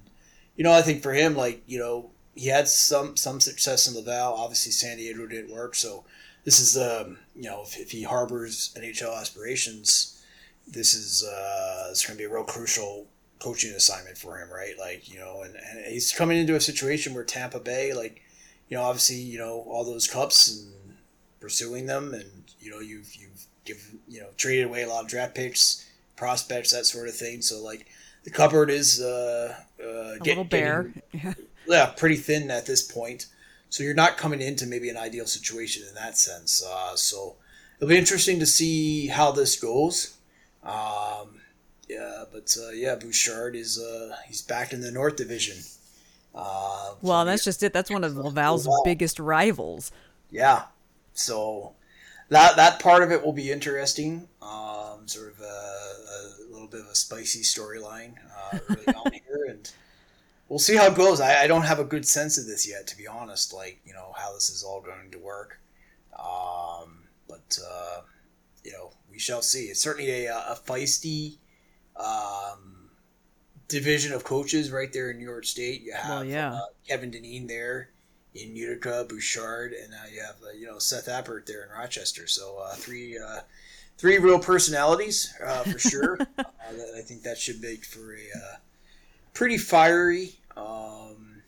you 0.55 0.63
know 0.63 0.71
I 0.71 0.83
think 0.83 1.01
for 1.01 1.11
him 1.11 1.35
like 1.35 1.63
you 1.65 1.79
know 1.79 2.11
he 2.35 2.49
had 2.49 2.67
some 2.67 3.17
some 3.17 3.39
success 3.39 3.87
in 3.87 3.95
Laval. 3.95 4.35
Obviously 4.35 4.71
San 4.71 4.97
Diego 4.97 5.25
didn't 5.25 5.51
work, 5.51 5.73
so 5.73 6.03
this 6.45 6.59
is 6.59 6.77
um, 6.77 7.17
you 7.35 7.49
know 7.49 7.63
if, 7.63 7.79
if 7.79 7.89
he 7.89 8.03
harbors 8.03 8.75
NHL 8.77 9.19
aspirations, 9.19 10.23
this 10.67 10.93
is 10.93 11.23
uh, 11.23 11.87
it's 11.89 12.05
going 12.05 12.15
to 12.15 12.21
be 12.21 12.29
a 12.29 12.31
real 12.31 12.43
crucial 12.43 13.07
coaching 13.39 13.71
assignment 13.71 14.17
for 14.17 14.37
him, 14.37 14.49
right? 14.51 14.73
Like, 14.79 15.11
you 15.11 15.19
know, 15.19 15.41
and, 15.41 15.55
and 15.55 15.85
he's 15.85 16.13
coming 16.13 16.37
into 16.37 16.55
a 16.55 16.61
situation 16.61 17.13
where 17.13 17.23
Tampa 17.23 17.59
Bay, 17.59 17.93
like, 17.93 18.21
you 18.69 18.77
know, 18.77 18.83
obviously, 18.83 19.17
you 19.17 19.37
know, 19.37 19.65
all 19.67 19.83
those 19.83 20.07
cups 20.07 20.49
and 20.49 20.97
pursuing 21.39 21.85
them 21.85 22.13
and, 22.13 22.29
you 22.59 22.71
know, 22.71 22.79
you've, 22.79 23.15
you've 23.15 23.45
given, 23.65 23.99
you 24.07 24.21
know, 24.21 24.27
traded 24.37 24.65
away 24.65 24.83
a 24.83 24.89
lot 24.89 25.03
of 25.03 25.09
draft 25.09 25.35
picks, 25.35 25.85
prospects, 26.15 26.71
that 26.71 26.85
sort 26.85 27.07
of 27.07 27.15
thing. 27.15 27.41
So, 27.41 27.63
like, 27.63 27.87
the 28.23 28.31
cupboard 28.31 28.69
is, 28.69 29.01
uh, 29.01 29.55
uh, 29.81 30.15
a 30.15 30.19
get, 30.19 30.31
little 30.31 30.43
bare. 30.43 30.93
Getting, 31.13 31.35
yeah, 31.67 31.87
pretty 31.87 32.15
thin 32.15 32.49
at 32.49 32.65
this 32.65 32.81
point. 32.81 33.27
So 33.69 33.83
you're 33.83 33.93
not 33.93 34.17
coming 34.17 34.41
into 34.41 34.65
maybe 34.65 34.89
an 34.89 34.97
ideal 34.97 35.25
situation 35.25 35.83
in 35.87 35.93
that 35.95 36.17
sense. 36.17 36.63
Uh, 36.63 36.95
so 36.95 37.35
it'll 37.77 37.89
be 37.89 37.97
interesting 37.97 38.39
to 38.39 38.45
see 38.45 39.07
how 39.07 39.31
this 39.31 39.59
goes. 39.59 40.17
Um, 40.63 41.41
yeah, 41.89 42.25
but 42.31 42.55
uh, 42.61 42.71
yeah, 42.71 42.95
Bouchard 42.95 43.55
is 43.55 43.79
uh, 43.79 44.15
he's 44.27 44.41
back 44.41 44.73
in 44.73 44.81
the 44.81 44.91
North 44.91 45.15
Division. 45.15 45.57
Uh, 46.35 46.93
well, 47.01 47.25
that's 47.25 47.43
just 47.43 47.63
it. 47.63 47.73
That's 47.73 47.89
one 47.89 48.03
of 48.03 48.15
Laval's 48.15 48.67
Laval. 48.67 48.83
biggest 48.83 49.19
rivals. 49.19 49.91
Yeah, 50.29 50.63
so 51.13 51.73
that 52.29 52.57
that 52.57 52.79
part 52.79 53.03
of 53.03 53.11
it 53.11 53.23
will 53.23 53.33
be 53.33 53.51
interesting. 53.51 54.27
Um, 54.41 55.07
sort 55.07 55.33
of 55.33 55.39
a, 55.39 55.43
a, 55.43 56.51
little 56.51 56.67
bit 56.67 56.81
of 56.81 56.87
a 56.87 56.95
spicy 56.95 57.41
storyline 57.41 58.15
uh, 58.37 58.59
early 58.69 58.87
on 59.05 59.11
here, 59.13 59.45
and 59.49 59.71
we'll 60.49 60.59
see 60.59 60.75
how 60.75 60.87
it 60.87 60.95
goes. 60.95 61.21
I, 61.21 61.43
I, 61.43 61.47
don't 61.47 61.63
have 61.63 61.79
a 61.79 61.85
good 61.85 62.05
sense 62.05 62.37
of 62.37 62.45
this 62.45 62.69
yet, 62.69 62.85
to 62.87 62.97
be 62.97 63.07
honest. 63.07 63.53
Like 63.53 63.79
you 63.85 63.93
know 63.93 64.13
how 64.15 64.33
this 64.33 64.49
is 64.49 64.63
all 64.63 64.81
going 64.81 65.11
to 65.11 65.19
work, 65.19 65.59
um, 66.19 67.03
but 67.29 67.57
uh, 67.65 68.01
you 68.65 68.73
know 68.73 68.91
we 69.09 69.17
shall 69.17 69.41
see. 69.41 69.65
It's 69.65 69.79
certainly 69.79 70.25
a, 70.25 70.35
a 70.35 70.59
feisty 70.67 71.37
division 73.67 74.13
of 74.13 74.23
coaches 74.23 74.71
right 74.71 74.91
there 74.91 75.11
in 75.11 75.17
New 75.17 75.25
York 75.25 75.45
State. 75.45 75.81
You 75.81 75.93
have 75.93 76.09
well, 76.09 76.25
yeah. 76.25 76.53
uh, 76.53 76.61
Kevin 76.87 77.11
Dineen 77.11 77.47
there 77.47 77.89
in 78.35 78.55
Utica, 78.55 79.05
Bouchard, 79.07 79.73
and 79.73 79.91
now 79.91 80.03
you 80.13 80.21
have 80.21 80.35
uh, 80.43 80.51
you 80.57 80.67
know 80.67 80.79
Seth 80.79 81.07
Appert 81.07 81.45
there 81.45 81.63
in 81.63 81.69
Rochester. 81.69 82.27
So 82.27 82.59
uh, 82.63 82.73
three 82.75 83.17
uh, 83.17 83.41
three 83.97 84.17
real 84.17 84.39
personalities 84.39 85.33
uh, 85.43 85.63
for 85.63 85.79
sure. 85.79 86.19
uh, 86.37 86.43
I 86.97 87.01
think 87.01 87.23
that 87.23 87.37
should 87.37 87.61
make 87.61 87.85
for 87.85 88.13
a 88.13 88.37
uh, 88.37 88.55
pretty 89.33 89.57
fiery 89.57 90.35
um, 90.55 91.41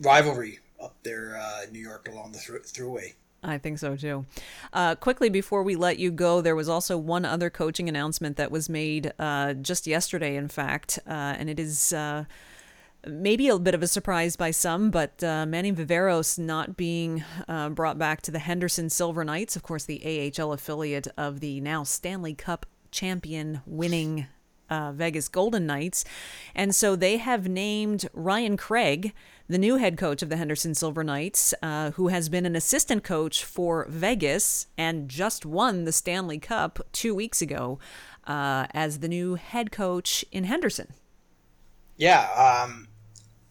rivalry 0.00 0.58
up 0.82 0.94
there 1.02 1.36
uh, 1.40 1.64
in 1.64 1.72
New 1.72 1.80
York 1.80 2.08
along 2.08 2.32
the 2.32 2.38
th- 2.38 2.62
thruway. 2.62 3.14
I 3.42 3.58
think 3.58 3.78
so 3.78 3.96
too. 3.96 4.26
Uh, 4.72 4.94
quickly 4.94 5.30
before 5.30 5.62
we 5.62 5.74
let 5.74 5.98
you 5.98 6.10
go, 6.10 6.40
there 6.40 6.56
was 6.56 6.68
also 6.68 6.98
one 6.98 7.24
other 7.24 7.48
coaching 7.48 7.88
announcement 7.88 8.36
that 8.36 8.50
was 8.50 8.68
made 8.68 9.12
uh, 9.18 9.54
just 9.54 9.86
yesterday, 9.86 10.36
in 10.36 10.48
fact, 10.48 10.98
uh, 11.06 11.36
and 11.38 11.48
it 11.48 11.58
is 11.58 11.92
uh, 11.92 12.24
maybe 13.06 13.48
a 13.48 13.58
bit 13.58 13.74
of 13.74 13.82
a 13.82 13.86
surprise 13.86 14.36
by 14.36 14.50
some, 14.50 14.90
but 14.90 15.22
uh, 15.24 15.46
Manny 15.46 15.72
Viveros 15.72 16.38
not 16.38 16.76
being 16.76 17.24
uh, 17.48 17.70
brought 17.70 17.98
back 17.98 18.20
to 18.22 18.30
the 18.30 18.38
Henderson 18.38 18.90
Silver 18.90 19.24
Knights, 19.24 19.56
of 19.56 19.62
course, 19.62 19.84
the 19.84 20.32
AHL 20.38 20.52
affiliate 20.52 21.08
of 21.16 21.40
the 21.40 21.60
now 21.60 21.82
Stanley 21.82 22.34
Cup 22.34 22.66
champion 22.90 23.62
winning 23.66 24.26
uh, 24.68 24.92
Vegas 24.92 25.28
Golden 25.28 25.66
Knights. 25.66 26.04
And 26.54 26.74
so 26.74 26.94
they 26.94 27.16
have 27.16 27.48
named 27.48 28.08
Ryan 28.12 28.56
Craig, 28.56 29.12
the 29.50 29.58
new 29.58 29.76
head 29.76 29.98
coach 29.98 30.22
of 30.22 30.28
the 30.28 30.36
Henderson 30.36 30.76
Silver 30.76 31.02
Knights, 31.02 31.52
uh, 31.60 31.90
who 31.92 32.06
has 32.06 32.28
been 32.28 32.46
an 32.46 32.54
assistant 32.54 33.02
coach 33.02 33.44
for 33.44 33.84
Vegas 33.88 34.68
and 34.78 35.08
just 35.08 35.44
won 35.44 35.84
the 35.84 35.92
Stanley 35.92 36.38
Cup 36.38 36.78
two 36.92 37.16
weeks 37.16 37.42
ago, 37.42 37.80
uh, 38.28 38.68
as 38.70 39.00
the 39.00 39.08
new 39.08 39.34
head 39.34 39.72
coach 39.72 40.24
in 40.30 40.44
Henderson. 40.44 40.92
Yeah, 41.96 42.28
um, 42.30 42.86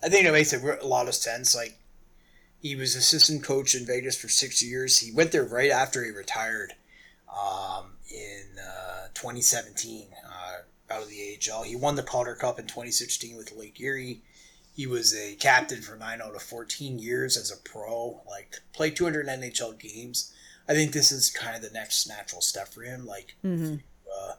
I 0.01 0.07
think 0.07 0.25
it 0.25 0.31
makes 0.31 0.53
a 0.53 0.87
lot 0.87 1.09
of 1.09 1.15
sense. 1.15 1.53
Like, 1.53 1.77
he 2.61 2.77
was 2.77 2.95
assistant 2.95 3.43
coach 3.43 3.75
in 3.75 3.85
Vegas 3.85 4.17
for 4.17 4.29
six 4.29 4.63
years. 4.63 4.99
He 4.99 5.11
went 5.11 5.33
there 5.33 5.43
right 5.43 5.69
after 5.69 6.05
he 6.05 6.11
retired 6.11 6.75
um, 7.29 7.91
in 8.09 8.45
uh, 8.57 9.07
2017 9.15 10.07
uh, 10.25 10.93
out 10.93 11.03
of 11.03 11.09
the 11.09 11.37
AHL. 11.51 11.63
He 11.63 11.75
won 11.75 11.95
the 11.95 12.03
Calder 12.03 12.35
Cup 12.35 12.57
in 12.57 12.67
2016 12.67 13.35
with 13.35 13.51
Lake 13.51 13.81
Erie. 13.81 14.21
He 14.79 14.87
was 14.87 15.13
a 15.13 15.35
captain 15.35 15.81
for 15.81 15.97
nine 15.97 16.21
out 16.21 16.35
of 16.35 16.41
14 16.41 16.99
years 16.99 17.35
as 17.35 17.51
a 17.51 17.57
pro, 17.57 18.21
like, 18.29 18.55
played 18.71 18.95
200 18.95 19.27
NHL 19.27 19.77
games. 19.77 20.31
I 20.69 20.73
think 20.73 20.93
this 20.93 21.11
is 21.11 21.29
kind 21.29 21.53
of 21.53 21.61
the 21.61 21.77
next 21.77 22.07
natural 22.07 22.41
step 22.41 22.69
for 22.69 22.83
him. 22.83 23.05
Like, 23.05 23.35
Mm-hmm. 23.43 23.75
uh, 24.07 24.33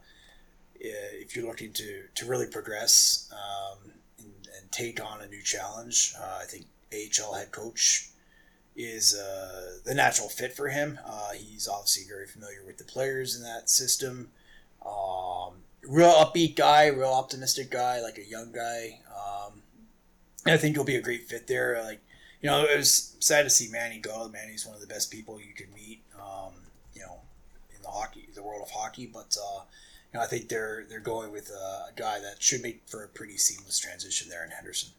if 0.80 1.36
you're 1.36 1.46
looking 1.46 1.74
to, 1.74 2.04
to 2.14 2.24
really 2.26 2.46
progress 2.46 3.30
um, 3.32 3.92
and, 4.18 4.32
and 4.58 4.72
take 4.72 4.98
on 5.04 5.20
a 5.20 5.26
new 5.28 5.42
challenge, 5.42 6.14
uh, 6.18 6.38
I 6.40 6.44
think 6.46 6.64
AHL 6.94 7.34
head 7.34 7.52
coach 7.52 8.08
is 8.74 9.14
uh, 9.14 9.78
the 9.84 9.92
natural 9.94 10.30
fit 10.30 10.54
for 10.54 10.68
him. 10.68 10.98
Uh, 11.06 11.32
he's 11.32 11.68
obviously 11.68 12.04
very 12.08 12.26
familiar 12.26 12.64
with 12.64 12.78
the 12.78 12.84
players 12.84 13.36
in 13.36 13.42
that 13.42 13.68
system. 13.68 14.30
Um, 14.86 15.56
real 15.82 16.08
upbeat 16.12 16.56
guy, 16.56 16.86
real 16.86 17.10
optimistic 17.12 17.70
guy, 17.70 18.00
like 18.00 18.16
a 18.16 18.24
young 18.26 18.52
guy. 18.52 19.00
Um, 19.14 19.59
I 20.46 20.56
think 20.56 20.76
he'll 20.76 20.84
be 20.84 20.96
a 20.96 21.02
great 21.02 21.28
fit 21.28 21.46
there. 21.46 21.80
Like, 21.82 22.00
you 22.40 22.48
know, 22.48 22.64
it 22.64 22.76
was 22.76 23.16
sad 23.20 23.42
to 23.42 23.50
see 23.50 23.68
Manny 23.70 23.98
go. 23.98 24.28
Manny's 24.28 24.66
one 24.66 24.74
of 24.74 24.80
the 24.80 24.86
best 24.86 25.10
people 25.10 25.38
you 25.40 25.54
could 25.54 25.72
meet, 25.74 26.02
um, 26.16 26.52
you 26.94 27.02
know, 27.02 27.20
in 27.76 27.82
the 27.82 27.88
hockey, 27.88 28.28
the 28.34 28.42
world 28.42 28.62
of 28.62 28.70
hockey. 28.70 29.06
But 29.06 29.36
uh, 29.36 29.62
you 30.12 30.18
know, 30.18 30.24
I 30.24 30.26
think 30.26 30.48
they're 30.48 30.84
they're 30.88 31.00
going 31.00 31.32
with 31.32 31.50
a 31.50 31.92
guy 31.96 32.20
that 32.20 32.42
should 32.42 32.62
make 32.62 32.82
for 32.86 33.04
a 33.04 33.08
pretty 33.08 33.36
seamless 33.36 33.78
transition 33.78 34.28
there 34.28 34.44
in 34.44 34.50
Henderson. 34.50 34.90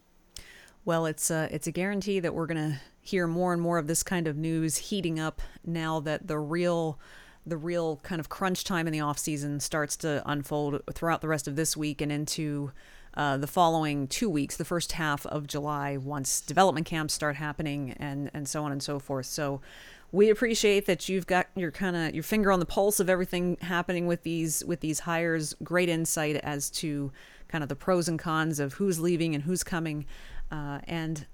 Well, 0.84 1.06
it's 1.06 1.30
a, 1.30 1.48
it's 1.52 1.68
a 1.68 1.72
guarantee 1.72 2.18
that 2.18 2.34
we're 2.34 2.46
going 2.46 2.72
to 2.72 2.80
hear 3.00 3.26
more 3.26 3.52
and 3.52 3.62
more 3.62 3.78
of 3.78 3.86
this 3.86 4.02
kind 4.02 4.26
of 4.26 4.36
news 4.36 4.76
heating 4.76 5.20
up 5.20 5.40
now 5.64 6.00
that 6.00 6.26
the 6.26 6.38
real 6.38 6.98
the 7.44 7.56
real 7.56 7.96
kind 8.04 8.20
of 8.20 8.28
crunch 8.28 8.62
time 8.62 8.86
in 8.86 8.92
the 8.92 9.00
off 9.00 9.18
season 9.18 9.58
starts 9.58 9.96
to 9.96 10.22
unfold 10.26 10.80
throughout 10.92 11.20
the 11.20 11.26
rest 11.26 11.48
of 11.48 11.56
this 11.56 11.76
week 11.76 12.00
and 12.00 12.12
into 12.12 12.70
uh, 13.14 13.36
the 13.36 13.46
following 13.46 14.08
two 14.08 14.28
weeks, 14.28 14.56
the 14.56 14.64
first 14.64 14.92
half 14.92 15.26
of 15.26 15.46
July, 15.46 15.96
once 15.96 16.40
development 16.40 16.86
camps 16.86 17.14
start 17.14 17.36
happening 17.36 17.94
and 17.98 18.30
and 18.32 18.48
so 18.48 18.64
on 18.64 18.72
and 18.72 18.82
so 18.82 18.98
forth. 18.98 19.26
So 19.26 19.60
we 20.12 20.28
appreciate 20.28 20.86
that 20.86 21.08
you've 21.08 21.26
got 21.26 21.48
your 21.54 21.70
kind 21.70 21.96
of 21.96 22.14
your 22.14 22.22
finger 22.22 22.52
on 22.52 22.60
the 22.60 22.66
pulse 22.66 23.00
of 23.00 23.08
everything 23.08 23.56
happening 23.62 24.06
with 24.06 24.22
these 24.22 24.64
with 24.64 24.80
these 24.80 25.00
hires. 25.00 25.54
Great 25.62 25.88
insight 25.88 26.36
as 26.36 26.70
to 26.70 27.12
kind 27.48 27.62
of 27.62 27.68
the 27.68 27.76
pros 27.76 28.08
and 28.08 28.18
cons 28.18 28.60
of 28.60 28.74
who's 28.74 29.00
leaving 29.00 29.34
and 29.34 29.44
who's 29.44 29.62
coming, 29.62 30.06
uh, 30.50 30.80
and 30.84 31.26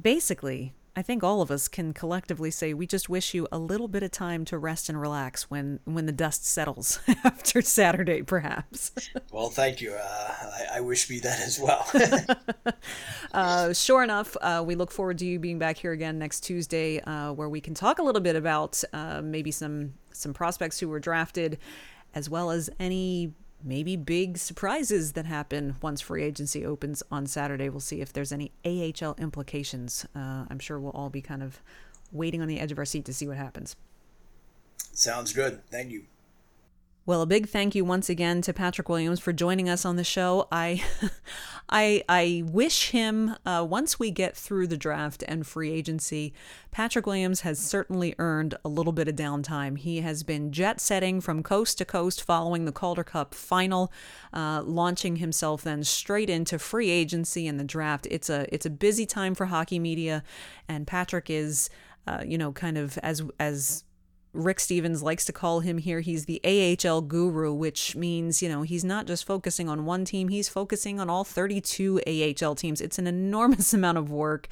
basically 0.00 0.72
I 0.96 1.02
think 1.02 1.24
all 1.24 1.42
of 1.42 1.50
us 1.50 1.66
can 1.66 1.92
collectively 1.92 2.50
say 2.52 2.72
we 2.72 2.86
just 2.86 3.08
wish 3.08 3.34
you 3.34 3.48
a 3.50 3.58
little 3.58 3.88
bit 3.88 4.04
of 4.04 4.12
time 4.12 4.44
to 4.46 4.58
rest 4.58 4.88
and 4.88 5.00
relax 5.00 5.50
when 5.50 5.80
when 5.84 6.06
the 6.06 6.12
dust 6.12 6.46
settles 6.46 7.00
after 7.24 7.62
Saturday, 7.62 8.22
perhaps. 8.22 8.92
Well, 9.32 9.50
thank 9.50 9.80
you. 9.80 9.92
Uh, 9.92 10.00
I, 10.00 10.76
I, 10.76 10.80
wish 10.80 11.10
me 11.10 11.18
that 11.20 11.40
as 11.40 11.58
well. 11.58 11.88
uh, 13.32 13.72
sure 13.72 14.04
enough, 14.04 14.36
uh, 14.40 14.62
we 14.64 14.76
look 14.76 14.92
forward 14.92 15.18
to 15.18 15.26
you 15.26 15.40
being 15.40 15.58
back 15.58 15.78
here 15.78 15.92
again 15.92 16.18
next 16.18 16.40
Tuesday, 16.40 17.00
uh, 17.00 17.32
where 17.32 17.48
we 17.48 17.60
can 17.60 17.74
talk 17.74 17.98
a 17.98 18.02
little 18.02 18.20
bit 18.20 18.36
about 18.36 18.82
uh, 18.92 19.20
maybe 19.20 19.50
some 19.50 19.94
some 20.12 20.32
prospects 20.32 20.78
who 20.78 20.88
were 20.88 21.00
drafted, 21.00 21.58
as 22.14 22.30
well 22.30 22.52
as 22.52 22.70
any 22.78 23.32
maybe 23.64 23.96
big 23.96 24.38
surprises 24.38 25.12
that 25.12 25.26
happen 25.26 25.76
once 25.80 26.00
free 26.00 26.22
agency 26.22 26.64
opens 26.64 27.02
on 27.10 27.26
Saturday. 27.26 27.68
We'll 27.68 27.80
see 27.80 28.00
if 28.00 28.12
there's 28.12 28.32
any 28.32 28.52
AHL 28.64 29.14
implications. 29.18 30.06
Uh, 30.14 30.44
I'm 30.48 30.58
sure 30.58 30.78
we'll 30.78 30.92
all 30.92 31.10
be 31.10 31.22
kind 31.22 31.42
of 31.42 31.60
waiting 32.12 32.42
on 32.42 32.48
the 32.48 32.60
edge 32.60 32.70
of 32.70 32.78
our 32.78 32.84
seat 32.84 33.04
to 33.06 33.14
see 33.14 33.26
what 33.26 33.36
happens. 33.36 33.74
Sounds 34.92 35.32
good. 35.32 35.66
Thank 35.70 35.90
you. 35.90 36.04
Well, 37.06 37.20
a 37.20 37.26
big 37.26 37.50
thank 37.50 37.74
you 37.74 37.84
once 37.84 38.08
again 38.08 38.40
to 38.40 38.54
Patrick 38.54 38.88
Williams 38.88 39.20
for 39.20 39.34
joining 39.34 39.68
us 39.68 39.84
on 39.84 39.96
the 39.96 40.04
show. 40.04 40.48
I, 40.50 40.82
I, 41.68 42.02
I 42.08 42.44
wish 42.46 42.92
him 42.92 43.36
uh, 43.44 43.66
once 43.68 43.98
we 43.98 44.10
get 44.10 44.34
through 44.34 44.68
the 44.68 44.78
draft 44.78 45.22
and 45.28 45.46
free 45.46 45.70
agency. 45.70 46.32
Patrick 46.70 47.04
Williams 47.04 47.42
has 47.42 47.58
certainly 47.58 48.14
earned 48.18 48.54
a 48.64 48.70
little 48.70 48.94
bit 48.94 49.06
of 49.06 49.16
downtime. 49.16 49.76
He 49.76 50.00
has 50.00 50.22
been 50.22 50.50
jet 50.50 50.80
setting 50.80 51.20
from 51.20 51.42
coast 51.42 51.76
to 51.76 51.84
coast 51.84 52.22
following 52.22 52.64
the 52.64 52.72
Calder 52.72 53.04
Cup 53.04 53.34
final, 53.34 53.92
uh, 54.32 54.62
launching 54.64 55.16
himself 55.16 55.60
then 55.60 55.84
straight 55.84 56.30
into 56.30 56.58
free 56.58 56.88
agency 56.88 57.46
and 57.46 57.60
the 57.60 57.64
draft. 57.64 58.08
It's 58.10 58.30
a 58.30 58.46
it's 58.50 58.64
a 58.64 58.70
busy 58.70 59.04
time 59.04 59.34
for 59.34 59.44
hockey 59.44 59.78
media, 59.78 60.24
and 60.70 60.86
Patrick 60.86 61.28
is, 61.28 61.68
uh, 62.06 62.22
you 62.26 62.38
know, 62.38 62.52
kind 62.52 62.78
of 62.78 62.96
as 63.02 63.22
as 63.38 63.84
Rick 64.34 64.58
Stevens 64.60 65.02
likes 65.02 65.24
to 65.26 65.32
call 65.32 65.60
him 65.60 65.78
here. 65.78 66.00
He's 66.00 66.26
the 66.26 66.40
AHL 66.44 67.02
guru, 67.02 67.54
which 67.54 67.94
means, 67.94 68.42
you 68.42 68.48
know, 68.48 68.62
he's 68.62 68.84
not 68.84 69.06
just 69.06 69.24
focusing 69.24 69.68
on 69.68 69.86
one 69.86 70.04
team, 70.04 70.28
he's 70.28 70.48
focusing 70.48 70.98
on 70.98 71.08
all 71.08 71.24
32 71.24 72.00
AHL 72.06 72.54
teams. 72.56 72.80
It's 72.80 72.98
an 72.98 73.06
enormous 73.06 73.72
amount 73.74 73.98
of 73.98 74.10
work. 74.10 74.48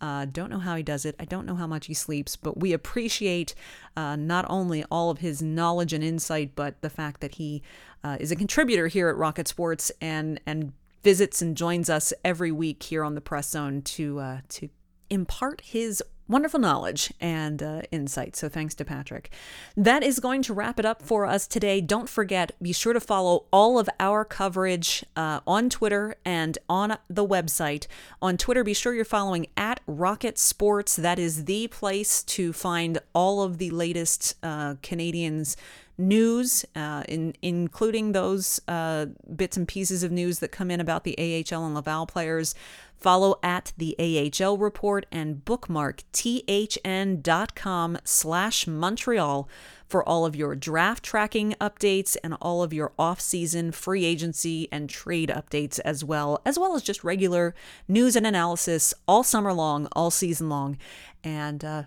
Uh, 0.00 0.24
don't 0.24 0.50
know 0.50 0.58
how 0.58 0.74
he 0.74 0.82
does 0.82 1.04
it. 1.04 1.14
I 1.20 1.24
don't 1.24 1.46
know 1.46 1.54
how 1.54 1.66
much 1.66 1.86
he 1.86 1.94
sleeps, 1.94 2.34
but 2.36 2.58
we 2.58 2.72
appreciate 2.72 3.54
uh, 3.96 4.16
not 4.16 4.46
only 4.48 4.84
all 4.90 5.10
of 5.10 5.18
his 5.18 5.42
knowledge 5.42 5.92
and 5.92 6.02
insight, 6.02 6.52
but 6.54 6.80
the 6.80 6.90
fact 6.90 7.20
that 7.20 7.36
he 7.36 7.62
uh, 8.02 8.16
is 8.18 8.30
a 8.30 8.36
contributor 8.36 8.88
here 8.88 9.08
at 9.08 9.16
Rocket 9.16 9.48
Sports 9.48 9.92
and, 10.00 10.40
and 10.46 10.72
visits 11.02 11.40
and 11.40 11.56
joins 11.56 11.88
us 11.88 12.12
every 12.24 12.52
week 12.52 12.82
here 12.82 13.04
on 13.04 13.14
the 13.14 13.20
Press 13.20 13.50
Zone 13.50 13.82
to, 13.82 14.18
uh, 14.18 14.40
to 14.48 14.68
impart 15.10 15.60
his 15.60 16.02
wonderful 16.28 16.60
knowledge 16.60 17.12
and 17.20 17.62
uh, 17.62 17.82
insight. 17.90 18.36
So 18.36 18.48
thanks 18.48 18.74
to 18.76 18.84
Patrick. 18.84 19.30
That 19.76 20.02
is 20.02 20.20
going 20.20 20.42
to 20.42 20.54
wrap 20.54 20.78
it 20.78 20.84
up 20.84 21.02
for 21.02 21.26
us 21.26 21.46
today. 21.46 21.80
Don't 21.80 22.08
forget, 22.08 22.52
be 22.60 22.72
sure 22.72 22.92
to 22.92 23.00
follow 23.00 23.46
all 23.52 23.78
of 23.78 23.88
our 24.00 24.24
coverage 24.24 25.04
uh, 25.16 25.40
on 25.46 25.70
Twitter 25.70 26.16
and 26.24 26.58
on 26.68 26.98
the 27.08 27.26
website. 27.26 27.86
On 28.20 28.36
Twitter, 28.36 28.64
be 28.64 28.74
sure 28.74 28.94
you're 28.94 29.04
following 29.04 29.46
at 29.56 29.80
Rocket 29.86 30.38
Sports. 30.38 30.96
That 30.96 31.18
is 31.18 31.44
the 31.44 31.68
place 31.68 32.22
to 32.24 32.52
find 32.52 32.98
all 33.14 33.42
of 33.42 33.58
the 33.58 33.70
latest 33.70 34.34
uh, 34.42 34.74
Canadiens 34.82 35.56
news, 35.98 36.64
uh, 36.74 37.02
in, 37.08 37.34
including 37.42 38.12
those 38.12 38.60
uh, 38.68 39.06
bits 39.34 39.56
and 39.56 39.66
pieces 39.66 40.02
of 40.02 40.12
news 40.12 40.40
that 40.40 40.52
come 40.52 40.70
in 40.70 40.80
about 40.80 41.04
the 41.04 41.16
AHL 41.18 41.64
and 41.64 41.74
Laval 41.74 42.06
players. 42.06 42.54
Follow 42.98 43.38
at 43.42 43.72
the 43.76 43.94
AHL 43.98 44.56
report 44.56 45.06
and 45.12 45.44
bookmark 45.44 46.02
thn.com 46.12 47.98
slash 48.04 48.66
Montreal 48.66 49.48
for 49.86 50.06
all 50.08 50.26
of 50.26 50.34
your 50.34 50.56
draft 50.56 51.04
tracking 51.04 51.54
updates 51.60 52.16
and 52.24 52.34
all 52.40 52.62
of 52.62 52.72
your 52.72 52.92
off-season 52.98 53.70
free 53.72 54.04
agency 54.04 54.66
and 54.72 54.90
trade 54.90 55.28
updates 55.28 55.78
as 55.84 56.02
well, 56.02 56.40
as 56.44 56.58
well 56.58 56.74
as 56.74 56.82
just 56.82 57.04
regular 57.04 57.54
news 57.86 58.16
and 58.16 58.26
analysis 58.26 58.92
all 59.06 59.22
summer 59.22 59.52
long, 59.52 59.86
all 59.92 60.10
season 60.10 60.48
long. 60.48 60.76
And 61.22 61.64
uh, 61.64 61.82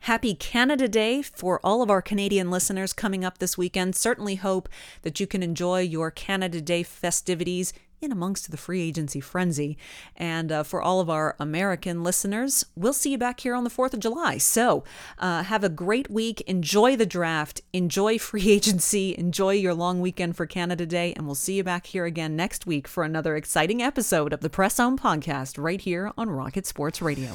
Happy 0.00 0.34
Canada 0.34 0.88
Day 0.88 1.22
for 1.22 1.60
all 1.62 1.80
of 1.80 1.88
our 1.88 2.02
Canadian 2.02 2.50
listeners 2.50 2.92
coming 2.92 3.24
up 3.24 3.38
this 3.38 3.56
weekend. 3.56 3.94
Certainly 3.94 4.36
hope 4.36 4.68
that 5.02 5.20
you 5.20 5.28
can 5.28 5.44
enjoy 5.44 5.80
your 5.80 6.10
Canada 6.10 6.60
Day 6.60 6.82
festivities 6.82 7.72
in 8.02 8.12
amongst 8.12 8.50
the 8.50 8.56
free 8.56 8.82
agency 8.82 9.20
frenzy. 9.20 9.78
And 10.16 10.50
uh, 10.50 10.62
for 10.62 10.82
all 10.82 11.00
of 11.00 11.08
our 11.08 11.36
American 11.38 12.02
listeners, 12.02 12.64
we'll 12.74 12.92
see 12.92 13.12
you 13.12 13.18
back 13.18 13.40
here 13.40 13.54
on 13.54 13.64
the 13.64 13.70
4th 13.70 13.94
of 13.94 14.00
July. 14.00 14.38
So 14.38 14.84
uh, 15.18 15.44
have 15.44 15.64
a 15.64 15.68
great 15.68 16.10
week. 16.10 16.40
Enjoy 16.42 16.96
the 16.96 17.06
draft. 17.06 17.60
Enjoy 17.72 18.18
free 18.18 18.50
agency. 18.50 19.16
Enjoy 19.16 19.52
your 19.52 19.74
long 19.74 20.00
weekend 20.00 20.36
for 20.36 20.46
Canada 20.46 20.86
Day. 20.86 21.12
And 21.14 21.26
we'll 21.26 21.34
see 21.34 21.54
you 21.54 21.64
back 21.64 21.86
here 21.86 22.04
again 22.04 22.36
next 22.36 22.66
week 22.66 22.88
for 22.88 23.04
another 23.04 23.36
exciting 23.36 23.82
episode 23.82 24.32
of 24.32 24.40
the 24.40 24.50
Press 24.50 24.76
Zone 24.76 24.98
podcast 24.98 25.62
right 25.62 25.80
here 25.80 26.12
on 26.18 26.30
Rocket 26.30 26.66
Sports 26.66 27.00
Radio. 27.00 27.30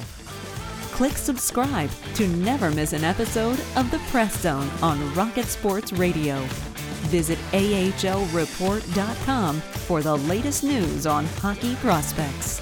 Click 0.92 1.12
subscribe 1.12 1.90
to 2.14 2.26
never 2.26 2.70
miss 2.72 2.92
an 2.92 3.04
episode 3.04 3.60
of 3.76 3.88
the 3.90 4.00
Press 4.10 4.40
Zone 4.40 4.68
on 4.82 5.14
Rocket 5.14 5.46
Sports 5.46 5.92
Radio. 5.92 6.44
Visit 7.08 7.38
AHLReport.com 7.52 9.60
for 9.60 10.02
the 10.02 10.16
latest 10.16 10.64
news 10.64 11.06
on 11.06 11.26
hockey 11.26 11.76
prospects. 11.76 12.60